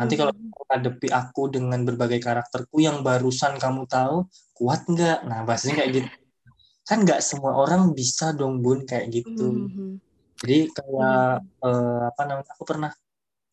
Nanti 0.00 0.14
kalau 0.20 0.32
Mhm. 0.32 0.48
kamu 0.52 0.64
hadapi 0.74 1.08
aku 1.12 1.42
dengan 1.54 1.80
berbagai 1.88 2.20
karakterku 2.24 2.76
yang 2.80 3.04
barusan 3.06 3.54
kamu 3.60 3.84
tahu, 3.86 4.26
kuat 4.56 4.80
nggak? 4.88 5.18
Nah, 5.28 5.44
bahasanya 5.46 5.74
kayak 5.84 5.90
gitu. 6.02 6.08
Kan 6.88 6.98
nggak 7.04 7.20
semua 7.24 7.52
orang 7.62 7.92
bisa 7.98 8.32
dong, 8.38 8.62
Bun, 8.64 8.86
kayak 8.88 9.06
gitu. 9.12 9.70
Mhm. 9.72 10.00
Jadi 10.42 10.58
kayak 10.76 11.42
Mhm. 11.42 11.66
eh, 11.66 12.00
apa 12.10 12.22
namanya? 12.28 12.50
Aku 12.56 12.64
pernah 12.70 12.90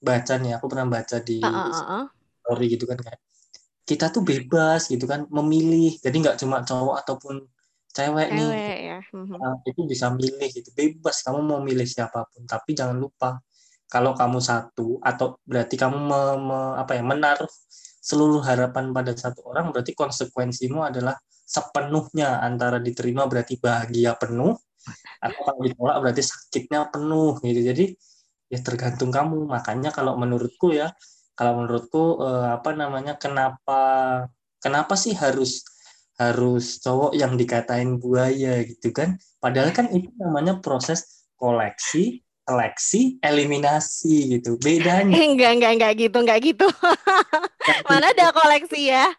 baca 0.03 0.33
nih, 0.41 0.51
aku 0.57 0.65
pernah 0.71 0.88
baca 0.95 1.17
di 1.23 1.39
ah, 1.43 1.51
ah, 1.51 1.86
ah. 1.99 2.05
story 2.43 2.65
gitu 2.75 2.86
kan 2.89 2.99
kayak 2.99 3.19
kita 3.84 4.10
tuh 4.15 4.24
bebas 4.24 4.88
gitu 4.88 5.06
kan 5.06 5.28
memilih. 5.28 6.00
Jadi 6.00 6.15
nggak 6.24 6.38
cuma 6.41 6.63
cowok 6.63 6.96
ataupun 7.04 7.36
cewek 7.91 8.28
nih. 8.32 8.50
Cewek 8.50 8.80
ya. 8.80 8.98
Mhm. 9.12 9.36
Nah, 9.39 9.56
itu 9.67 9.82
bisa 9.86 10.08
milih 10.12 10.50
gitu. 10.50 10.69
Bebas 10.72 11.22
kamu 11.22 11.39
mau 11.43 11.60
milih 11.60 11.86
siapa 11.88 12.26
pun, 12.32 12.48
tapi 12.48 12.74
jangan 12.74 12.98
lupa 12.98 13.39
kalau 13.91 14.17
kamu 14.17 14.39
satu 14.41 14.98
atau 15.04 15.38
berarti 15.46 15.76
kamu 15.78 15.98
me- 16.02 16.39
me- 16.50 16.76
apa 16.82 16.98
ya 16.98 17.04
menaruh 17.06 17.52
seluruh 18.04 18.41
harapan 18.41 18.89
pada 18.89 19.13
satu 19.13 19.46
orang 19.48 19.69
berarti 19.72 19.93
konsekuensimu 19.96 20.82
adalah 20.82 21.15
sepenuhnya 21.46 22.41
antara 22.41 22.82
diterima 22.82 23.30
berarti 23.30 23.62
bahagia 23.62 24.17
penuh 24.17 24.58
atau 25.24 25.41
kalau 25.46 25.62
ditolak 25.63 25.98
berarti 26.04 26.24
sakitnya 26.26 26.89
penuh 26.91 27.38
gitu. 27.46 27.62
Jadi 27.63 27.86
ya 28.52 28.60
tergantung 28.65 29.12
kamu. 29.13 29.48
Makanya 29.48 29.89
kalau 29.96 30.17
menurutku 30.19 30.74
ya, 30.76 30.91
kalau 31.34 31.63
menurutku 31.63 32.22
eh, 32.22 32.48
apa 32.58 32.69
namanya 32.78 33.13
kenapa 33.17 33.82
kenapa 34.62 34.93
sih 34.93 35.17
harus 35.17 35.65
harus 36.17 36.78
cowok 36.80 37.17
yang 37.17 37.34
dikatain 37.36 37.98
buaya 37.98 38.62
gitu 38.63 38.93
kan? 38.93 39.17
Padahal 39.41 39.74
kan 39.74 39.89
itu 39.89 40.13
namanya 40.22 40.62
proses 40.62 41.26
koleksi, 41.36 42.22
seleksi, 42.46 43.17
eliminasi 43.19 44.38
gitu. 44.39 44.56
Bedanya 44.62 45.17
enggak, 45.34 45.52
enggak, 45.58 45.72
enggak 45.76 45.93
gitu, 45.98 46.17
enggak 46.22 46.39
gitu. 46.46 46.67
Mana 47.89 48.13
ada 48.13 48.30
koleksi 48.32 48.93
ya? 48.93 49.10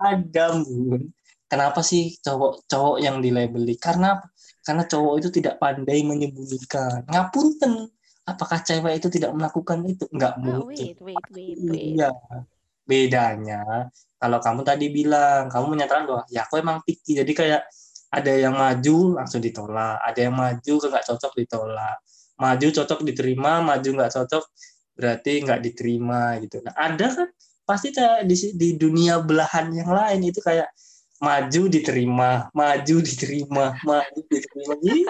ada 0.00 0.58
bun. 0.64 1.12
Kenapa 1.44 1.84
sih 1.84 2.16
cowok-cowok 2.24 2.96
yang 3.04 3.20
dilabeli? 3.20 3.76
Karena 3.78 4.18
karena 4.64 4.88
cowok 4.88 5.14
itu 5.20 5.28
tidak 5.38 5.60
pandai 5.60 6.02
menyembunyikan. 6.02 7.04
Ngapunten. 7.06 7.92
Apakah 8.24 8.64
cewek 8.64 9.04
itu 9.04 9.08
tidak 9.12 9.36
melakukan 9.36 9.84
itu? 9.84 10.08
Enggak 10.08 10.40
Ah, 10.40 10.40
mungkin. 10.40 10.96
wait, 10.96 10.98
wait, 11.00 11.26
wait, 11.32 11.58
wait. 11.60 11.94
Iya. 12.00 12.10
Bedanya 12.84 13.88
kalau 14.20 14.40
kamu 14.40 14.60
tadi 14.64 14.88
bilang 14.88 15.48
kamu 15.52 15.76
menyatakan 15.76 16.04
bahwa 16.08 16.22
ya 16.32 16.48
aku 16.48 16.60
emang 16.60 16.80
picky. 16.84 17.16
Jadi 17.20 17.32
kayak 17.36 17.68
ada 18.08 18.32
yang 18.32 18.56
maju 18.56 19.20
langsung 19.20 19.44
ditolak, 19.44 20.00
ada 20.00 20.20
yang 20.20 20.32
maju 20.32 20.74
nggak 20.80 21.04
cocok 21.04 21.32
ditolak. 21.36 21.96
Maju 22.40 22.66
cocok 22.72 23.00
diterima, 23.04 23.60
maju 23.60 23.88
nggak 24.00 24.12
cocok 24.16 24.44
berarti 24.94 25.42
nggak 25.44 25.60
diterima 25.60 26.38
gitu. 26.40 26.62
Nah, 26.64 26.72
ada 26.72 27.06
kan 27.12 27.28
pasti 27.68 27.92
kayak 27.92 28.24
di, 28.24 28.36
di 28.56 28.68
dunia 28.80 29.20
belahan 29.20 29.68
yang 29.74 29.90
lain 29.92 30.20
itu 30.24 30.40
kayak 30.40 30.68
maju 31.20 31.62
diterima, 31.68 32.48
maju 32.52 32.96
diterima, 33.00 33.76
maju 33.84 34.20
diterima 34.28 34.74
gitu. 34.80 35.08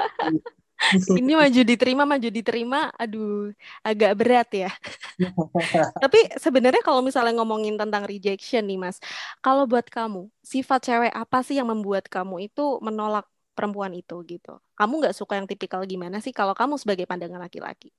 Ini 1.20 1.33
maju 1.38 1.61
diterima, 1.64 2.03
maju 2.05 2.29
diterima. 2.29 2.81
Aduh, 2.99 3.53
agak 3.81 4.12
berat 4.18 4.49
ya. 4.53 4.70
Tapi 6.03 6.18
sebenarnya 6.37 6.83
kalau 6.85 7.01
misalnya 7.01 7.33
ngomongin 7.40 7.79
tentang 7.79 8.05
rejection 8.05 8.64
nih, 8.66 8.79
Mas. 8.79 8.97
Kalau 9.40 9.64
buat 9.64 9.87
kamu, 9.88 10.29
sifat 10.44 10.81
cewek 10.90 11.12
apa 11.14 11.38
sih 11.47 11.57
yang 11.57 11.70
membuat 11.70 12.07
kamu 12.11 12.51
itu 12.51 12.79
menolak 12.85 13.25
perempuan 13.55 13.94
itu 13.94 14.18
gitu? 14.27 14.59
Kamu 14.75 15.01
nggak 15.01 15.16
suka 15.16 15.38
yang 15.38 15.47
tipikal 15.47 15.81
gimana 15.87 16.18
sih 16.18 16.35
kalau 16.35 16.53
kamu 16.53 16.75
sebagai 16.77 17.07
pandangan 17.07 17.38
laki-laki? 17.38 17.94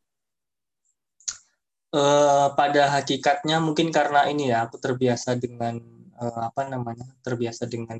Eh, 1.95 2.47
pada 2.59 2.83
hakikatnya 2.95 3.55
mungkin 3.63 3.87
karena 3.97 4.27
ini 4.31 4.51
ya 4.51 4.67
aku 4.67 4.75
terbiasa 4.83 5.39
dengan 5.39 5.79
eh, 6.19 6.39
apa 6.49 6.61
namanya 6.67 7.07
terbiasa 7.23 7.63
dengan 7.71 7.95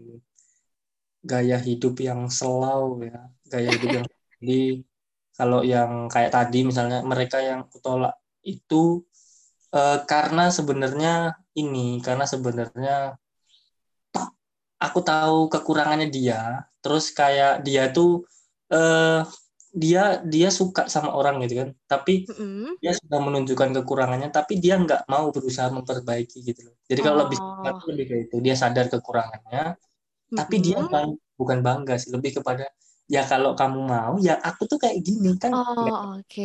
gaya 1.32 1.58
hidup 1.68 1.96
yang 2.08 2.22
slow 2.38 3.02
ya 3.10 3.18
gaya 3.52 3.70
hidup 3.76 3.92
yang 3.98 4.08
jadi 4.40 4.60
kalau 5.38 5.60
yang 5.68 5.92
kayak 6.14 6.32
tadi 6.36 6.60
misalnya 6.70 6.98
mereka 7.12 7.38
yang 7.44 7.62
kutolak 7.72 8.16
itu 8.48 9.04
eh, 9.76 9.98
karena 10.12 10.44
sebenarnya 10.58 11.36
ini 11.60 12.00
karena 12.06 12.26
sebenarnya 12.34 13.20
aku 14.86 15.00
tahu 15.02 15.38
kekurangannya 15.54 16.08
dia 16.12 16.68
terus 16.84 17.10
kayak 17.16 17.64
dia 17.66 17.90
tuh 17.96 18.24
eh, 18.72 19.24
dia 19.76 20.24
dia 20.24 20.50
suka 20.60 20.88
sama 20.88 21.12
orang 21.20 21.44
gitu 21.44 21.54
kan 21.64 21.70
tapi 21.92 22.24
Mm-mm. 22.32 22.80
dia 22.80 22.92
sudah 22.96 23.20
menunjukkan 23.24 23.70
kekurangannya 23.82 24.30
tapi 24.32 24.54
dia 24.64 24.76
nggak 24.80 25.08
mau 25.12 25.32
berusaha 25.36 25.68
memperbaiki 25.72 26.38
gitu 26.48 26.60
loh 26.72 26.76
jadi 26.88 27.02
kalau 27.04 27.18
lebih 27.28 27.40
Oh. 27.66 27.82
lebih 27.90 28.06
kayak 28.10 28.24
itu 28.30 28.38
dia 28.46 28.56
sadar 28.56 28.86
kekurangannya 28.94 29.74
tapi 30.32 30.56
dia 30.62 30.80
bang- 30.86 31.18
bukan 31.40 31.60
bangga 31.66 31.96
sih 32.02 32.12
lebih 32.16 32.32
kepada 32.40 32.66
ya 33.14 33.22
kalau 33.32 33.52
kamu 33.60 33.80
mau 33.94 34.14
ya 34.28 34.34
aku 34.48 34.62
tuh 34.72 34.78
kayak 34.84 34.98
gini 35.08 35.30
kan 35.44 35.54
Oh, 35.54 36.18
oke. 36.20 36.44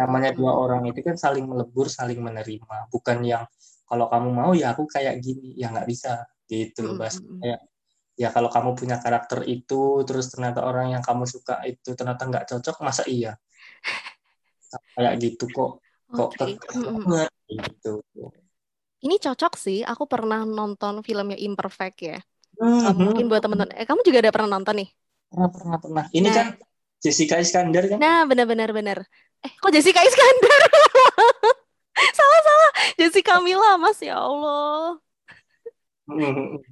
namanya 0.00 0.30
Mm-mm. 0.30 0.38
dua 0.38 0.52
orang 0.62 0.82
itu 0.90 1.00
kan 1.06 1.14
saling 1.24 1.46
melebur 1.50 1.86
saling 1.86 2.18
menerima 2.18 2.90
bukan 2.90 3.18
yang 3.22 3.44
kalau 3.86 4.06
kamu 4.12 4.28
mau 4.34 4.50
ya 4.60 4.74
aku 4.74 4.84
kayak 4.90 5.14
gini 5.22 5.54
ya 5.60 5.70
nggak 5.70 5.86
bisa 5.92 6.26
gitu 6.50 6.82
Mm-mm. 6.84 7.40
kayak 7.40 7.58
ya 8.22 8.28
kalau 8.34 8.50
kamu 8.54 8.70
punya 8.80 8.96
karakter 9.04 9.40
itu 9.48 10.02
terus 10.08 10.26
ternyata 10.32 10.60
orang 10.68 10.86
yang 10.94 11.02
kamu 11.08 11.24
suka 11.34 11.54
itu 11.70 11.90
ternyata 11.98 12.22
nggak 12.30 12.46
cocok 12.50 12.76
masa 12.86 13.04
iya 13.10 13.32
kayak 14.94 15.14
gitu 15.22 15.44
kok 15.56 15.70
kok 16.14 16.30
Mm-mm. 16.74 17.08
banget 17.08 17.30
gitu 17.50 17.88
Ini 19.04 19.14
cocok 19.24 19.52
sih. 19.64 19.78
Aku 19.90 20.04
pernah 20.12 20.40
nonton 20.58 20.94
filmnya 21.06 21.36
Imperfect 21.46 21.96
ya. 22.08 22.14
Mhm. 22.60 22.84
Eh, 22.86 22.94
mungkin 23.04 23.24
buat 23.30 23.40
teman-teman. 23.44 23.72
Eh, 23.80 23.86
kamu 23.88 24.00
juga 24.08 24.18
ada 24.22 24.34
pernah 24.34 24.50
nonton 24.56 24.74
nih? 24.80 24.88
Pernah 25.34 25.50
pernah 25.50 25.78
pernah 25.82 26.04
ini 26.14 26.30
Nah. 26.30 26.34
kan 26.34 26.46
Jessica 27.02 27.36
Iskandar 27.42 27.84
kan 27.90 27.98
Nah, 27.98 28.22
benar-benar 28.24 28.70
benar. 28.70 28.98
Eh, 29.42 29.50
kok 29.58 29.74
Jessica 29.74 30.00
Iskandar? 30.00 30.60
salah 32.18 32.40
salah. 32.46 32.70
Jessica 32.96 33.42
Mila, 33.42 33.76
Mas 33.76 33.98
ya 33.98 34.16
Allah. 34.16 34.96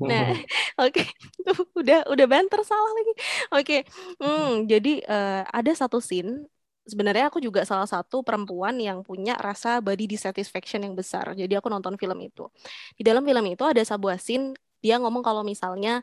Nah, 0.00 0.28
oke. 0.84 1.02
Udah 1.80 2.04
udah 2.08 2.26
banter 2.30 2.60
salah 2.64 2.92
lagi. 2.94 3.12
Oke. 3.52 3.76
Hmm, 4.22 4.64
jadi 4.70 5.02
eh, 5.02 5.42
ada 5.50 5.72
satu 5.74 5.98
scene 6.00 6.46
Sebenarnya 6.82 7.30
aku 7.30 7.38
juga 7.38 7.62
salah 7.62 7.86
satu 7.86 8.26
perempuan 8.26 8.74
yang 8.74 9.06
punya 9.06 9.38
rasa 9.38 9.78
body 9.78 10.10
dissatisfaction 10.10 10.82
yang 10.82 10.98
besar. 10.98 11.30
Jadi 11.30 11.54
aku 11.54 11.70
nonton 11.70 11.94
film 11.94 12.18
itu. 12.18 12.50
Di 12.98 13.06
dalam 13.06 13.22
film 13.22 13.46
itu 13.46 13.62
ada 13.62 13.78
sebuah 13.78 14.18
scene 14.18 14.50
dia 14.82 14.98
ngomong 14.98 15.22
kalau 15.22 15.46
misalnya 15.46 16.02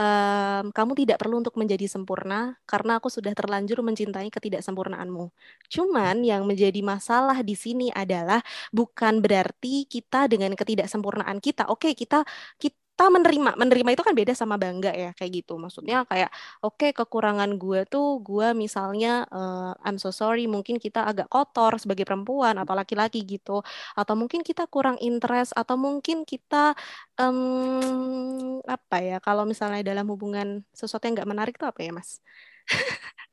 ehm, 0.00 0.72
kamu 0.72 0.92
tidak 1.04 1.20
perlu 1.20 1.44
untuk 1.44 1.54
menjadi 1.60 1.84
sempurna 1.84 2.56
karena 2.64 2.96
aku 2.96 3.12
sudah 3.12 3.36
terlanjur 3.36 3.84
mencintai 3.84 4.32
ketidaksempurnaanmu. 4.32 5.28
Cuman 5.68 6.24
yang 6.24 6.48
menjadi 6.48 6.80
masalah 6.80 7.44
di 7.44 7.52
sini 7.52 7.92
adalah 7.92 8.40
bukan 8.72 9.20
berarti 9.20 9.84
kita 9.84 10.24
dengan 10.32 10.56
ketidaksempurnaan 10.56 11.38
kita, 11.44 11.68
oke 11.68 11.92
kita 11.92 12.24
kita 12.56 12.79
menerima, 13.08 13.56
menerima 13.56 13.90
itu 13.96 14.02
kan 14.04 14.12
beda 14.12 14.32
sama 14.36 14.60
bangga 14.60 14.92
ya 14.92 15.10
kayak 15.16 15.32
gitu. 15.40 15.56
Maksudnya 15.56 16.04
kayak 16.04 16.28
oke 16.60 16.92
kekurangan 16.92 17.56
gue 17.56 17.88
tuh 17.88 18.20
gue 18.20 18.52
misalnya 18.52 19.24
eh, 19.32 19.72
I'm 19.86 19.96
so 19.96 20.12
sorry 20.12 20.44
mungkin 20.50 20.76
kita 20.76 21.08
agak 21.08 21.32
kotor 21.32 21.80
sebagai 21.80 22.04
perempuan 22.04 22.60
atau 22.60 22.74
laki-laki 22.76 23.24
gitu 23.24 23.64
atau 23.96 24.14
mungkin 24.18 24.44
kita 24.44 24.68
kurang 24.68 25.00
interest 25.00 25.56
atau 25.56 25.78
mungkin 25.80 26.28
kita 26.28 26.74
em, 27.16 28.60
apa 28.66 28.96
ya 29.02 29.16
kalau 29.24 29.44
misalnya 29.48 29.80
dalam 29.86 30.06
hubungan 30.12 30.62
sesuatu 30.74 31.04
yang 31.06 31.14
nggak 31.20 31.30
menarik 31.30 31.54
tuh 31.60 31.68
apa 31.70 31.80
ya 31.84 31.92
mas 31.94 32.20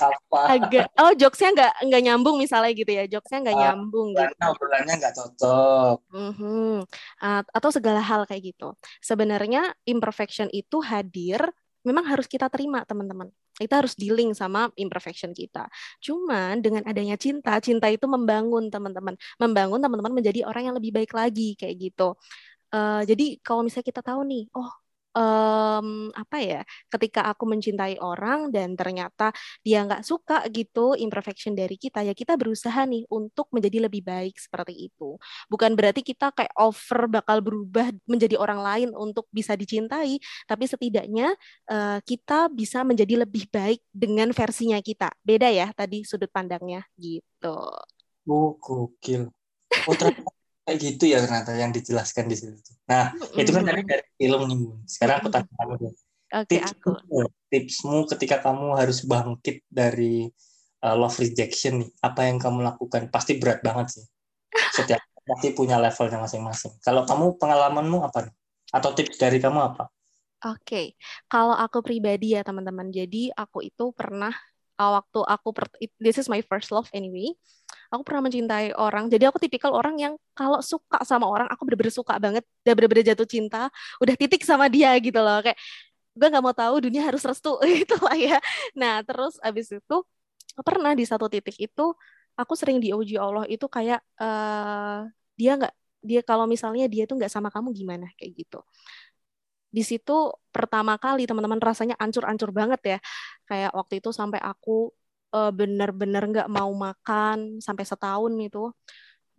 apa 0.00 0.40
agak 0.58 0.86
oh 0.98 1.12
jokesnya 1.14 1.50
nggak 1.54 1.72
nggak 1.86 2.02
nyambung 2.02 2.36
misalnya 2.42 2.72
gitu 2.74 2.90
ya 2.90 3.04
jokesnya 3.06 3.38
nggak 3.46 3.56
Ah, 3.56 3.62
nyambung 3.70 4.08
gitu 4.18 4.34
obrolannya 4.42 4.94
nggak 4.98 5.14
cocok 5.14 5.96
Mhm. 6.10 6.82
A- 7.22 7.46
atau 7.54 7.70
segala 7.70 8.02
hal 8.02 8.26
kayak 8.26 8.50
gitu. 8.54 8.74
Sebenarnya 8.98 9.70
imperfection 9.86 10.50
itu 10.50 10.82
hadir, 10.82 11.38
memang 11.86 12.02
harus 12.02 12.26
kita 12.26 12.50
terima, 12.50 12.82
teman-teman. 12.82 13.30
Kita 13.54 13.78
harus 13.78 13.94
dealing 13.94 14.34
sama 14.34 14.74
imperfection 14.74 15.30
kita. 15.30 15.70
Cuman 16.02 16.58
dengan 16.66 16.82
adanya 16.82 17.14
cinta, 17.14 17.54
cinta 17.62 17.86
itu 17.86 18.10
membangun, 18.10 18.66
teman-teman. 18.74 19.14
Membangun 19.38 19.78
teman-teman 19.78 20.10
menjadi 20.10 20.42
orang 20.50 20.72
yang 20.72 20.76
lebih 20.82 20.90
baik 20.90 21.14
lagi, 21.14 21.54
kayak 21.54 21.78
gitu. 21.78 22.18
Uh, 22.74 23.02
jadi 23.06 23.38
kalau 23.42 23.62
misalnya 23.66 23.86
kita 23.94 24.02
tahu 24.02 24.26
nih, 24.26 24.50
oh 24.54 24.70
um, 25.14 26.10
apa 26.14 26.38
ya 26.42 26.60
ketika 26.90 27.26
aku 27.30 27.46
mencintai 27.46 27.98
orang 27.98 28.50
dan 28.54 28.74
ternyata 28.78 29.34
dia 29.62 29.82
nggak 29.86 30.02
suka 30.06 30.46
gitu 30.50 30.94
imperfection 30.94 31.54
dari 31.54 31.74
kita 31.74 32.04
ya 32.06 32.14
kita 32.14 32.38
berusaha 32.38 32.86
nih 32.86 33.06
untuk 33.10 33.50
menjadi 33.54 33.90
lebih 33.90 34.02
baik 34.06 34.38
seperti 34.38 34.90
itu. 34.90 35.18
Bukan 35.50 35.74
berarti 35.74 36.02
kita 36.06 36.30
kayak 36.34 36.54
over 36.58 37.10
bakal 37.10 37.42
berubah 37.42 37.90
menjadi 38.06 38.38
orang 38.38 38.60
lain 38.62 38.88
untuk 38.94 39.26
bisa 39.34 39.54
dicintai 39.58 40.18
tapi 40.46 40.64
setidaknya 40.66 41.34
uh, 41.70 41.98
kita 42.02 42.50
bisa 42.52 42.82
menjadi 42.86 43.26
lebih 43.26 43.50
baik 43.50 43.82
dengan 43.90 44.30
versinya 44.30 44.78
kita. 44.78 45.10
Beda 45.22 45.50
ya 45.50 45.70
tadi 45.74 46.06
sudut 46.06 46.30
pandangnya 46.30 46.86
gitu. 46.98 47.58
Oh 48.28 48.54
gokil. 48.60 49.32
Oh 49.88 49.96
kayak 50.64 50.78
gitu 50.78 51.04
ya 51.10 51.18
ternyata 51.24 51.50
yang 51.56 51.72
dijelaskan 51.72 52.30
di 52.30 52.36
situ. 52.36 52.72
Nah, 52.86 53.10
mm-hmm. 53.14 53.40
itu 53.40 53.50
kan 53.50 53.64
dari 53.66 53.82
dari 53.82 54.04
film 54.14 54.40
nih, 54.46 54.56
Bun. 54.60 54.78
Sekarang 54.86 55.16
aku 55.24 55.28
tanya 55.32 55.50
kamu 55.56 55.74
deh. 55.80 55.94
Oke, 56.30 56.56
okay, 56.56 56.60
aku. 56.62 56.90
Tipsmu 57.50 58.06
ketika 58.06 58.38
kamu 58.38 58.78
harus 58.78 59.02
bangkit 59.02 59.66
dari 59.66 60.30
uh, 60.86 60.94
love 60.94 61.18
rejection 61.18 61.82
nih, 61.82 61.90
apa 62.06 62.30
yang 62.30 62.38
kamu 62.38 62.62
lakukan? 62.62 63.10
Pasti 63.10 63.40
berat 63.42 63.64
banget 63.66 63.98
sih. 63.98 64.04
Setiap 64.70 65.02
pasti 65.30 65.50
punya 65.54 65.78
levelnya 65.82 66.22
masing-masing. 66.22 66.78
Kalau 66.82 67.02
kamu 67.02 67.34
pengalamanmu 67.38 68.06
apa 68.06 68.30
nih? 68.30 68.34
Atau 68.70 68.94
tips 68.94 69.18
dari 69.18 69.42
kamu 69.42 69.58
apa? 69.74 69.90
Oke, 70.40 70.64
okay. 70.64 70.86
kalau 71.28 71.52
aku 71.52 71.84
pribadi 71.84 72.32
ya 72.32 72.40
teman-teman, 72.40 72.88
jadi 72.88 73.28
aku 73.36 73.60
itu 73.60 73.92
pernah 73.92 74.32
uh, 74.80 74.90
waktu 74.96 75.20
aku 75.28 75.48
this 76.00 76.16
is 76.16 76.26
my 76.32 76.40
first 76.40 76.72
love 76.72 76.88
anyway. 76.96 77.36
Aku 77.92 78.02
pernah 78.06 78.24
mencintai 78.26 78.72
orang 78.78 79.12
jadi 79.12 79.28
aku 79.28 79.36
tipikal 79.42 79.76
orang 79.76 80.00
yang 80.00 80.14
kalau 80.32 80.64
suka 80.64 81.04
sama 81.04 81.28
orang 81.28 81.46
aku 81.52 81.68
bener-bener 81.68 81.92
suka 81.92 82.16
banget 82.16 82.42
dan 82.64 82.72
bener-bener 82.78 83.04
jatuh 83.04 83.28
cinta 83.28 83.68
udah 84.00 84.14
titik 84.16 84.42
sama 84.46 84.72
dia 84.72 84.96
gitu 84.98 85.20
loh. 85.20 85.44
Kayak 85.44 85.58
gue 86.16 86.26
nggak 86.26 86.44
mau 86.44 86.54
tahu 86.56 86.74
dunia 86.88 87.04
harus 87.06 87.22
restu. 87.22 87.54
Gitu 87.84 87.96
lah 88.00 88.16
ya. 88.16 88.38
Nah 88.74 89.04
terus 89.06 89.36
abis 89.44 89.74
itu 89.74 89.96
pernah 90.66 90.92
di 90.96 91.04
satu 91.06 91.30
titik 91.30 91.54
itu 91.60 91.94
aku 92.34 92.52
sering 92.58 92.80
diuji 92.82 93.14
Allah 93.20 93.44
itu 93.46 93.66
kayak 93.68 94.00
uh, 94.18 95.06
dia 95.38 95.52
nggak 95.60 95.74
dia 96.00 96.20
kalau 96.24 96.48
misalnya 96.48 96.88
dia 96.88 97.04
tuh 97.04 97.20
nggak 97.20 97.32
sama 97.32 97.52
kamu 97.52 97.70
gimana? 97.76 98.06
Kayak 98.18 98.32
gitu. 98.46 98.60
Di 99.70 99.86
situ 99.86 100.34
pertama 100.50 100.98
kali 100.98 101.30
teman-teman 101.30 101.62
rasanya 101.62 101.94
ancur-ancur 101.94 102.50
banget 102.50 102.80
ya. 102.82 102.98
Kayak 103.50 103.70
waktu 103.78 103.94
itu 104.00 104.10
sampai 104.14 104.40
aku 104.50 104.94
uh, 105.34 105.50
bener-bener 105.58 106.22
nggak 106.30 106.48
mau 106.50 106.70
makan 106.70 107.58
sampai 107.66 107.84
setahun 107.90 108.32
itu. 108.38 108.70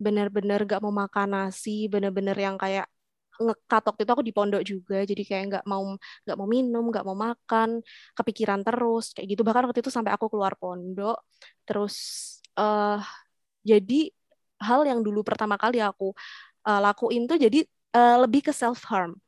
Bener-bener 0.04 0.60
nggak 0.68 0.80
mau 0.84 0.92
makan 0.92 1.28
nasi, 1.34 1.88
bener-bener 1.92 2.36
yang 2.36 2.56
kayak 2.60 2.86
ngekat. 3.40 3.82
Waktu 3.88 4.00
itu 4.04 4.12
aku 4.12 4.24
di 4.28 4.34
pondok 4.36 4.62
juga 4.62 4.98
jadi 5.08 5.22
kayak 5.28 5.44
nggak 5.50 5.64
mau 5.72 5.82
nggak 6.24 6.36
mau 6.38 6.48
minum 6.48 6.84
nggak 6.92 7.04
mau 7.08 7.16
makan 7.16 7.80
kepikiran 8.18 8.60
terus 8.66 9.16
kayak 9.16 9.26
gitu. 9.32 9.42
Bahkan 9.46 9.64
waktu 9.72 9.80
itu 9.84 9.90
sampai 9.96 10.12
aku 10.16 10.26
keluar 10.32 10.54
pondok 10.60 11.16
terus 11.64 11.96
uh, 12.58 13.00
jadi 13.64 14.10
hal 14.62 14.86
yang 14.86 15.00
dulu 15.02 15.26
pertama 15.26 15.58
kali 15.58 15.82
aku 15.82 16.14
uh, 16.66 16.80
lakuin 16.82 17.26
tuh 17.26 17.38
jadi 17.38 17.66
uh, 17.94 18.22
lebih 18.26 18.50
ke 18.50 18.52
self 18.54 18.86
harm 18.86 19.18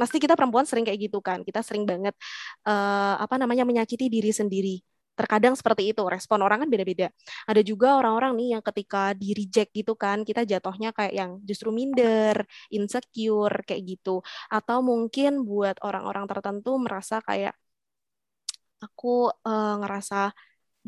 pasti 0.00 0.16
kita 0.16 0.34
perempuan 0.38 0.64
sering 0.64 0.88
kayak 0.88 1.00
gitu 1.10 1.18
kan. 1.20 1.44
Kita 1.44 1.60
sering 1.60 1.84
banget 1.84 2.16
uh, 2.64 3.20
apa 3.20 3.36
namanya 3.36 3.64
menyakiti 3.68 4.08
diri 4.08 4.32
sendiri. 4.32 4.80
Terkadang 5.18 5.52
seperti 5.52 5.92
itu 5.92 6.00
respon 6.08 6.40
orang 6.40 6.64
kan 6.64 6.68
beda-beda. 6.72 7.12
Ada 7.44 7.60
juga 7.60 8.00
orang-orang 8.00 8.32
nih 8.40 8.48
yang 8.56 8.62
ketika 8.64 9.12
di 9.12 9.36
reject 9.36 9.70
gitu 9.76 9.92
kan 9.92 10.24
kita 10.24 10.48
jatuhnya 10.48 10.96
kayak 10.96 11.12
yang 11.12 11.30
justru 11.44 11.68
minder 11.68 12.40
insecure 12.72 13.60
kayak 13.68 13.82
gitu. 13.84 14.24
Atau 14.48 14.80
mungkin 14.80 15.44
buat 15.44 15.76
orang-orang 15.84 16.24
tertentu 16.24 16.80
merasa 16.80 17.20
kayak 17.20 17.52
aku 18.80 19.28
uh, 19.44 19.76
ngerasa 19.84 20.32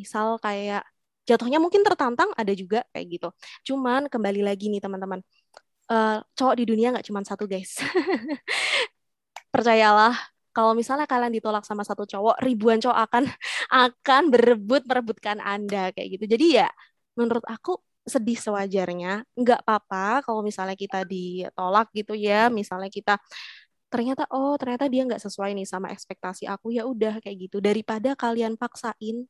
misal 0.01 0.41
kayak 0.41 0.83
jatuhnya 1.29 1.61
mungkin 1.61 1.85
tertantang 1.85 2.33
ada 2.41 2.53
juga 2.57 2.89
kayak 2.97 3.07
gitu. 3.13 3.29
Cuman 3.69 4.09
kembali 4.09 4.41
lagi 4.49 4.73
nih 4.73 4.81
teman-teman 4.81 5.21
uh, 5.93 6.19
cowok 6.37 6.55
di 6.57 6.65
dunia 6.69 6.89
nggak 6.95 7.07
cuma 7.09 7.21
satu 7.25 7.45
guys 7.49 7.81
percayalah 9.53 10.17
kalau 10.53 10.77
misalnya 10.77 11.09
kalian 11.09 11.33
ditolak 11.33 11.65
sama 11.65 11.85
satu 11.85 12.05
cowok, 12.05 12.41
ribuan 12.45 12.81
cowok 12.81 12.99
akan 13.09 13.25
akan 13.89 14.23
berebut 14.33 14.85
merebutkan 14.85 15.41
Anda 15.41 15.93
kayak 15.97 16.21
gitu. 16.21 16.25
Jadi 16.37 16.47
ya 16.61 16.69
menurut 17.17 17.45
aku 17.49 17.81
sedih 18.03 18.37
sewajarnya, 18.37 19.25
nggak 19.39 19.61
apa-apa 19.65 20.27
kalau 20.27 20.43
misalnya 20.43 20.75
kita 20.75 21.07
ditolak 21.07 21.89
gitu 21.95 22.13
ya, 22.19 22.51
misalnya 22.53 22.91
kita 22.91 23.17
ternyata 23.93 24.25
oh 24.33 24.57
ternyata 24.57 24.89
dia 24.89 25.05
nggak 25.05 25.21
sesuai 25.21 25.53
nih 25.57 25.69
sama 25.69 25.89
ekspektasi 25.93 26.45
aku. 26.49 26.73
Ya 26.77 26.85
udah 26.89 27.21
kayak 27.25 27.49
gitu. 27.49 27.61
Daripada 27.65 28.13
kalian 28.17 28.57
paksain 28.61 29.29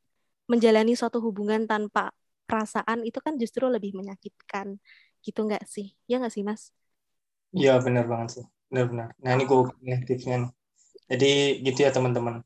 menjalani 0.51 0.95
suatu 0.99 1.23
hubungan 1.23 1.67
tanpa 1.71 2.11
perasaan 2.51 3.07
itu 3.07 3.19
kan 3.23 3.39
justru 3.39 3.67
lebih 3.71 3.95
menyakitkan. 3.95 4.79
Gitu 5.23 5.39
nggak 5.39 5.65
sih? 5.71 5.95
Ya 6.11 6.19
nggak 6.19 6.35
sih 6.35 6.43
mas? 6.47 6.75
Iya 7.55 7.79
benar 7.85 8.09
banget 8.11 8.29
sih 8.41 8.47
benar-benar. 8.73 9.13
Nah 9.21 9.31
ini 9.37 9.45
gue 9.45 9.59
nih 9.85 10.01
tipsnya 10.09 10.37
nih. 10.49 10.51
Jadi 11.13 11.33
gitu 11.69 11.79
ya 11.85 11.93
teman-teman. 11.93 12.41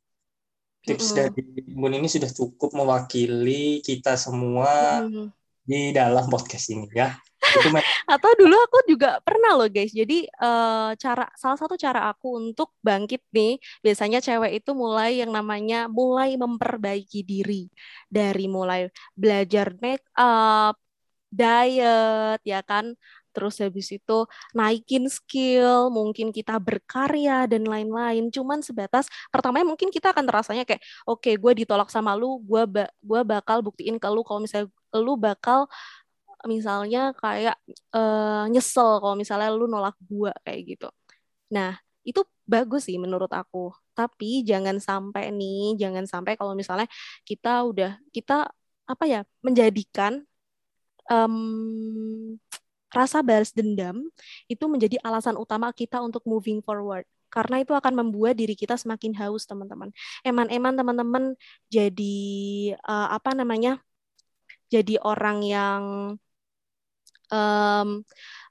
Tips 0.82 1.14
mm 1.14 1.16
dari 1.18 1.42
Bun 1.70 1.94
ini 1.94 2.06
sudah 2.10 2.30
cukup 2.30 2.74
mewakili 2.74 3.78
kita 3.86 4.18
semua 4.18 5.06
mm 5.06 5.30
di 5.66 5.90
dalam 5.90 6.30
podcast 6.30 6.70
ini 6.70 6.86
ya. 6.94 7.10
Itu 7.42 7.68
atau 8.14 8.30
dulu 8.38 8.54
aku 8.54 8.78
juga 8.86 9.18
pernah 9.18 9.58
loh 9.58 9.66
guys. 9.66 9.90
Jadi 9.90 10.30
uh, 10.38 10.94
cara 10.94 11.26
salah 11.34 11.58
satu 11.58 11.74
cara 11.74 12.06
aku 12.06 12.38
untuk 12.38 12.70
bangkit 12.86 13.26
nih 13.34 13.58
biasanya 13.82 14.22
cewek 14.22 14.62
itu 14.62 14.70
mulai 14.78 15.18
yang 15.18 15.34
namanya 15.34 15.90
mulai 15.90 16.38
memperbaiki 16.38 17.26
diri. 17.26 17.66
Dari 18.06 18.46
mulai 18.46 18.86
belajar 19.18 19.74
make 19.82 20.06
up 20.14 20.78
diet 21.34 22.40
ya 22.46 22.62
kan 22.62 22.94
terus 23.36 23.60
habis 23.60 23.92
itu 23.92 24.18
naikin 24.56 25.12
skill, 25.12 25.92
mungkin 25.92 26.32
kita 26.32 26.56
berkarya 26.56 27.44
dan 27.44 27.68
lain-lain. 27.68 28.32
Cuman 28.32 28.64
sebatas 28.64 29.12
pertamanya 29.28 29.68
mungkin 29.68 29.92
kita 29.92 30.16
akan 30.16 30.24
terasanya 30.24 30.64
kayak 30.64 30.80
oke, 31.04 31.20
okay, 31.20 31.36
gue 31.36 31.52
ditolak 31.60 31.92
sama 31.92 32.16
lu, 32.16 32.40
gue 32.40 32.64
ba 32.64 32.88
gua 33.04 33.20
bakal 33.20 33.60
buktiin 33.60 34.00
ke 34.00 34.08
lu 34.08 34.24
kalau 34.24 34.40
misalnya 34.40 34.72
lu 34.96 35.12
bakal 35.20 35.68
misalnya 36.48 37.12
kayak 37.20 37.56
uh, 37.92 38.48
nyesel 38.48 39.02
kalau 39.02 39.16
misalnya 39.18 39.52
lu 39.52 39.68
nolak 39.68 39.96
gue 40.08 40.32
kayak 40.46 40.60
gitu. 40.64 40.88
Nah, 41.52 41.76
itu 42.06 42.22
bagus 42.48 42.88
sih 42.88 42.96
menurut 42.96 43.28
aku. 43.34 43.74
Tapi 43.92 44.46
jangan 44.46 44.78
sampai 44.78 45.34
nih, 45.34 45.76
jangan 45.76 46.04
sampai 46.08 46.38
kalau 46.38 46.54
misalnya 46.56 46.86
kita 47.28 47.66
udah 47.66 47.98
kita 48.14 48.48
apa 48.86 49.04
ya 49.04 49.20
menjadikan 49.42 50.22
um, 51.10 52.38
rasa 52.96 53.20
balas 53.20 53.52
dendam 53.52 54.08
itu 54.48 54.64
menjadi 54.64 54.96
alasan 55.04 55.36
utama 55.36 55.68
kita 55.76 56.00
untuk 56.00 56.24
moving 56.24 56.64
forward 56.64 57.04
karena 57.36 57.60
itu 57.60 57.76
akan 57.76 57.92
membuat 57.92 58.38
diri 58.38 58.56
kita 58.56 58.80
semakin 58.80 59.12
haus 59.20 59.44
teman-teman. 59.44 59.92
Eman-eman 60.24 60.72
teman-teman 60.72 61.24
jadi 61.68 62.16
uh, 62.80 63.12
apa 63.12 63.36
namanya? 63.36 63.76
Jadi 64.72 64.96
orang 64.98 65.38
yang 65.44 65.82
um, 67.30 67.88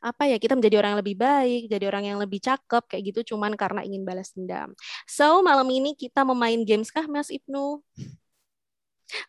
apa 0.03 0.23
ya 0.29 0.37
kita 0.37 0.53
menjadi 0.53 0.75
orang 0.79 0.89
yang 0.95 1.01
lebih 1.01 1.17
baik, 1.17 1.61
jadi 1.71 1.85
orang 1.89 2.03
yang 2.13 2.19
lebih 2.21 2.39
cakep 2.43 2.83
kayak 2.85 3.03
gitu 3.09 3.35
cuman 3.35 3.57
karena 3.57 3.81
ingin 3.81 4.05
balas 4.05 4.31
dendam. 4.35 4.75
So 5.09 5.41
malam 5.41 5.67
ini 5.71 5.97
kita 5.97 6.21
memain 6.21 6.61
games 6.61 6.93
kah 6.93 7.07
Mas 7.09 7.33
Ibnu? 7.33 7.81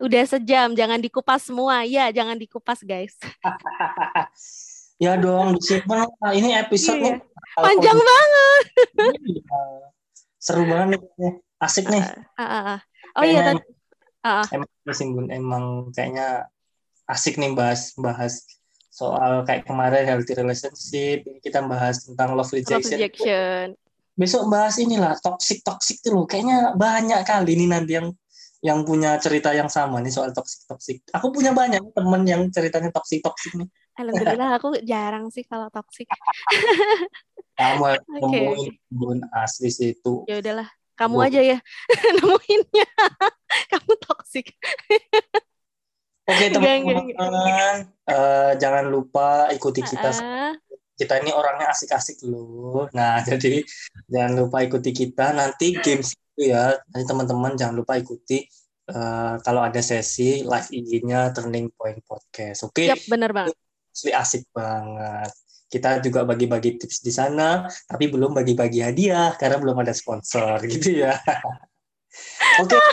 Udah 0.00 0.24
sejam, 0.24 0.72
jangan 0.72 0.98
dikupas 1.00 1.46
semua. 1.46 1.84
Ya, 1.84 2.08
jangan 2.08 2.36
dikupas 2.40 2.80
guys. 2.82 3.14
Ya 4.96 5.12
dong, 5.20 5.60
disimpan. 5.60 6.08
Ini 6.32 6.64
episode 6.64 7.00
iya. 7.00 7.04
nih. 7.04 7.14
Panjang 7.56 7.98
banget. 8.00 8.64
Iya. 9.28 9.60
Seru 10.40 10.64
banget 10.64 11.00
nih. 11.20 11.32
Asik 11.60 11.88
nih. 11.92 12.04
Uh, 12.36 12.40
uh, 12.40 12.56
uh. 12.76 12.78
Oh 13.16 13.24
iya 13.24 13.40
tadi. 13.52 13.62
Uh, 14.24 14.28
uh. 14.40 14.46
Emang, 14.52 15.26
emang 15.28 15.64
kayaknya 15.92 16.48
asik 17.08 17.36
nih 17.36 17.52
bahas 17.52 17.92
bahas 18.00 18.44
soal 18.88 19.44
kayak 19.44 19.68
kemarin 19.68 20.08
healthy 20.08 20.32
relationship. 20.32 21.28
Kita 21.44 21.60
bahas 21.68 22.08
tentang 22.08 22.32
love 22.32 22.48
rejection. 22.48 22.80
Love 22.80 22.92
rejection. 22.96 23.64
Besok 24.16 24.48
bahas 24.48 24.80
inilah 24.80 25.12
toxic 25.20 25.60
toxic 25.60 26.00
tuh 26.00 26.16
loh. 26.16 26.24
Kayaknya 26.24 26.72
banyak 26.72 27.20
kali 27.28 27.52
ini 27.52 27.68
nanti 27.68 28.00
yang 28.00 28.08
yang 28.64 28.80
punya 28.88 29.20
cerita 29.20 29.52
yang 29.52 29.68
sama 29.68 30.00
nih 30.00 30.08
soal 30.08 30.32
toxic 30.32 30.64
toxic. 30.64 31.04
Aku 31.12 31.28
punya 31.28 31.52
banyak 31.52 31.84
temen 31.92 32.22
yang 32.24 32.48
ceritanya 32.48 32.88
toxic 32.88 33.20
toxic 33.20 33.52
nih. 33.60 33.68
Alhamdulillah 33.96 34.50
aku 34.60 34.68
jarang 34.84 35.32
sih 35.32 35.44
kalau 35.48 35.72
toxic. 35.72 36.08
Kamu 37.56 37.84
okay. 38.20 38.52
nemuin 38.92 39.20
asli 39.32 39.72
sih 39.72 39.96
itu. 39.96 40.28
Ya 40.28 40.44
udahlah, 40.44 40.68
kamu 40.92 41.16
aja 41.24 41.40
ya 41.40 41.58
nemuinnya. 42.20 42.88
kamu 43.72 43.92
toxic. 43.96 44.52
Oke 46.28 46.52
teman-teman, 46.52 47.16
uh, 48.12 48.52
jangan 48.60 48.84
lupa 48.92 49.48
ikuti 49.56 49.80
kita 49.80 50.12
kita 50.96 51.14
ini 51.20 51.32
orangnya 51.32 51.72
asik-asik 51.72 52.24
loh. 52.28 52.88
Nah, 52.96 53.20
jadi 53.24 53.64
jangan 54.08 54.32
lupa 54.44 54.64
ikuti 54.64 54.90
kita. 54.96 55.36
Nanti 55.36 55.76
games 55.80 56.12
itu 56.12 56.52
ya, 56.52 56.76
nanti 56.92 57.04
teman-teman 57.04 57.56
jangan 57.56 57.76
lupa 57.76 58.00
ikuti 58.00 58.44
uh, 58.90 59.36
kalau 59.44 59.60
ada 59.60 59.78
sesi 59.84 60.42
live 60.42 60.68
IG-nya 60.72 61.36
Turning 61.36 61.68
Point 61.76 62.00
Podcast. 62.04 62.64
Oke? 62.64 62.84
Okay? 62.84 62.96
Yap, 62.96 63.04
benar 63.12 63.30
banget. 63.36 63.56
Asli 63.96 64.12
asik 64.12 64.44
banget. 64.52 65.32
Kita 65.72 66.04
juga 66.04 66.28
bagi-bagi 66.28 66.76
tips 66.76 67.00
di 67.00 67.08
sana, 67.08 67.64
tapi 67.88 68.12
belum 68.12 68.36
bagi-bagi 68.36 68.84
hadiah 68.84 69.32
karena 69.40 69.56
belum 69.56 69.80
ada 69.80 69.96
sponsor 69.96 70.60
gitu 70.72 71.00
ya. 71.00 71.16
Oke. 72.60 72.76
Oke, 72.76 72.84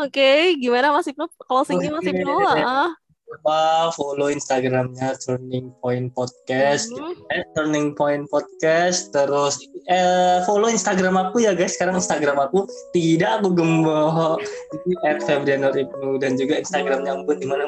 okay, 0.00 0.40
gimana 0.56 0.96
Mas 0.96 1.04
Ibnu? 1.12 1.28
Closingnya 1.44 1.92
Mas 1.92 2.08
Ibnu? 2.08 2.32
Ah 2.64 2.96
lupa 3.32 3.88
follow 3.96 4.28
Instagramnya 4.28 5.16
Turning 5.24 5.72
Point 5.80 6.12
Podcast, 6.12 6.92
mm-hmm. 6.92 7.32
eh, 7.32 7.44
Turning 7.56 7.96
Point 7.96 8.28
Podcast, 8.28 9.08
terus 9.16 9.56
eh, 9.88 10.44
follow 10.44 10.68
Instagram 10.68 11.16
aku 11.16 11.40
ya 11.40 11.56
guys. 11.56 11.80
Sekarang 11.80 11.96
Instagram 11.96 12.36
aku 12.36 12.68
tidak 12.92 13.40
aku 13.40 13.56
gembok 13.56 14.44
di 14.84 14.92
@febriano 15.24 15.72
Ibnu 15.72 16.20
dan 16.20 16.36
juga 16.36 16.60
Instagramnya 16.60 17.24
Ambon 17.24 17.40
di 17.40 17.48
mana 17.48 17.64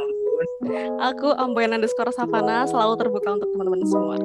Aku 1.12 1.32
Amboyan 1.36 1.76
underscore 1.76 2.12
Savana 2.14 2.64
selalu 2.64 2.94
terbuka 3.00 3.28
untuk 3.36 3.48
teman-teman 3.52 3.80
semua. 3.84 4.16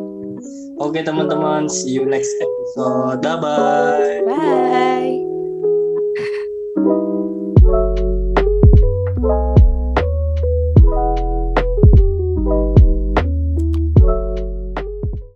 Oke 0.80 1.04
teman-teman, 1.04 1.68
see 1.68 1.92
you 1.96 2.08
next 2.08 2.32
episode. 2.40 3.20
Bye 3.20 3.38
bye. 3.38 4.24
Bye. 4.24 5.29